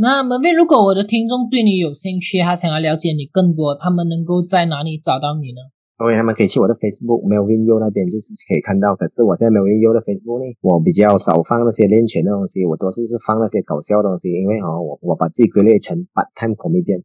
[0.02, 5.60] 那门卫，如果我的听众对你有兴趣，他想要了解你更多，他们能够在哪里找到你呢
[6.00, 8.96] ？OK，他们可以去我的 Facebook Melvin U 那边，就是可以看到。
[8.96, 17.04] 可是我在 Melvin U 的 Facebook 呢，我比较少放那些练拳的东西，我多数是放那些搞笑的东西，因为哦，我我把自己归类成 part time comedian。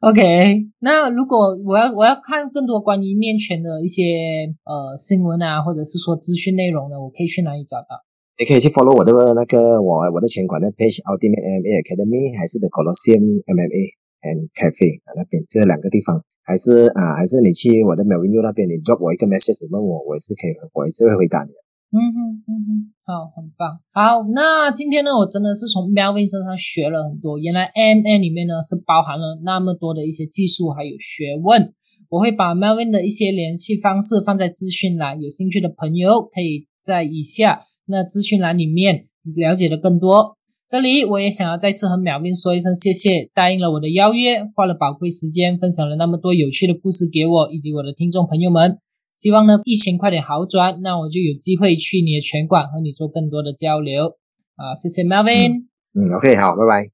[0.00, 8.00] OK，那如果我要我要看更多关于练拳的一些呃新闻啊，或者是说资讯内容呢，我可以去哪里找到？
[8.34, 13.94] 你可以去 follow 我的那个我我的拳馆的 page Ultimate MMA Academy，还是 The Colosseum MMA
[14.26, 21.54] and Cafe 啊那边这两个地方，还是啊还是你去我的 Melvin U 那边，你 drop 我一个 message 问我，我也是可以我也是会回答你。
[21.94, 22.18] 嗯哼
[22.50, 22.70] 嗯哼，
[23.06, 23.78] 好，很棒。
[23.94, 27.38] 好，那今天呢，我真的是从 Melvin 身上学了很多。
[27.38, 31.70] 原来 MMA 里面呢是包含了那么多的一些技术还有学问。
[32.10, 39.06] 我会把 Melvin 的一些联系方式放在资讯栏，有兴趣的朋友可以在以下那资讯栏里面
[39.36, 40.36] 了解的更多。
[40.66, 48.78] 这里我也想要再次和苗斌说一声谢谢，答应了我的邀约，花了宝贵时间分享了那么多有趣的故事给我以及我的听众朋友们。
[49.14, 54.16] 希望呢，疫情快点好转，那我就有机会去你的拳馆和你做更多的交流
[54.56, 54.74] 啊！
[54.74, 55.66] 谢谢 Melvin。
[55.94, 56.93] 嗯，OK，好，拜拜。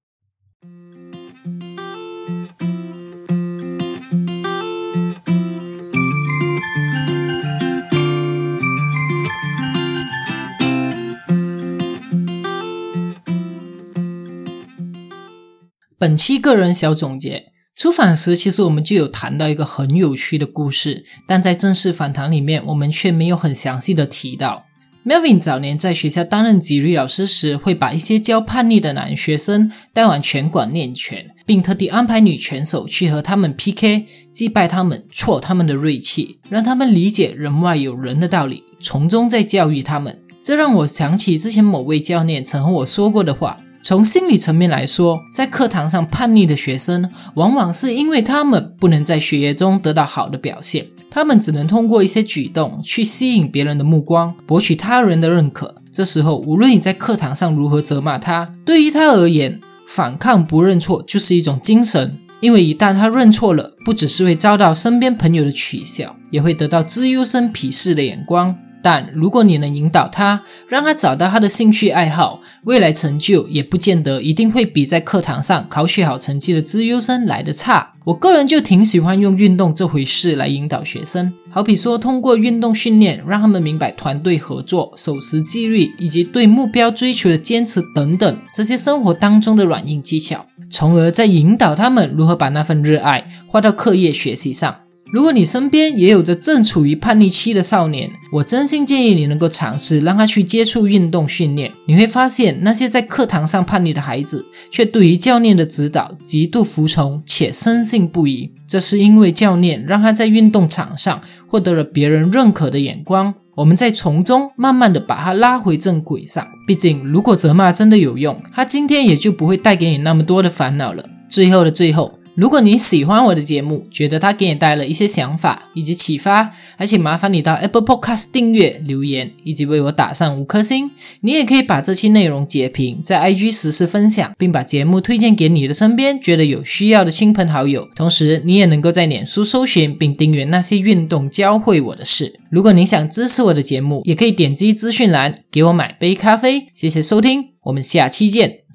[16.00, 17.52] 本期个人小总结。
[17.76, 24.64] 出访时，其实我们就有谈到一个很有趣的故事，但在正式访谈里面，我们却没有很详细的提到。
[25.04, 40.18] Melvin 早年在学校担任纪律老师时，会把一些教叛逆的男学生带往拳馆练拳，并特地安排女拳手去和他们 PK，击败他们，挫他们的锐气，让他们理解人外有人的道理，从中再教育他们。
[40.42, 43.60] 这让我想起之前某位教练曾和我说过的话。
[43.90, 55.74] 从心理层面来说，在课堂上叛逆的学生，往往是因为他们不能在学业中得到好的表现，他们只能通过一些举动去吸引别人的目光，博取他人的认可。
[55.90, 62.16] 这时候，无论你在课堂上如何责骂他，对于他而言，反抗不认错就是一种精神。
[62.38, 68.56] 因为一旦他认错了，不只是会遭到身边朋友的取笑，也会得到资优生鄙视的眼光。
[68.82, 77.94] 但如果你能引导他，让他找到他的兴趣爱好，未来成就也不见得一定会比在课堂上考取好成绩的资优生来的差。
[78.04, 94.74] 我个人就挺喜欢用运动这回事来引导学生，好比说通过运动训练，让他们明白团队合作、守时纪律以及对目标追求的坚持等等这些生活当中的软硬技巧，从而再引导他们如何把那份热爱花到课业学习上。
[95.12, 101.72] 如果你身边也有着正处于叛逆期的少年，我真心建议你能够尝试让他去接触运动训练。
[101.86, 108.52] 你会发现，那些在课堂上叛逆的孩子，却对于教练的指导极度服从且深信不疑。
[108.68, 113.34] 这是因为教练让他在运动场上获得了别人认可的眼光。
[113.56, 116.46] 我们在从中慢慢的把他拉回正轨上。
[116.68, 121.04] 毕竟，如果责骂真的有用，他今天也就不会带给你那么多的烦恼了。
[121.28, 122.19] 最后的最后。
[122.40, 130.90] 如果你喜欢我的节目，觉得它给你带了一些想法以及启发，而且麻烦你到 Apple Podcast 订阅、留言以及为我打上五颗星。
[131.20, 137.86] 你也可以把这期内容截屏，在 IG 实时分享，并把节目推荐给你的身边觉得有需要的亲朋好友。
[137.94, 142.40] 同时，你也能够在脸书搜寻并订阅那些运动教会我的事。
[142.50, 146.68] 如果你想支持我的节目，也可以点击资讯栏给我买杯咖啡。
[146.72, 148.69] 谢谢收听，我们下期见。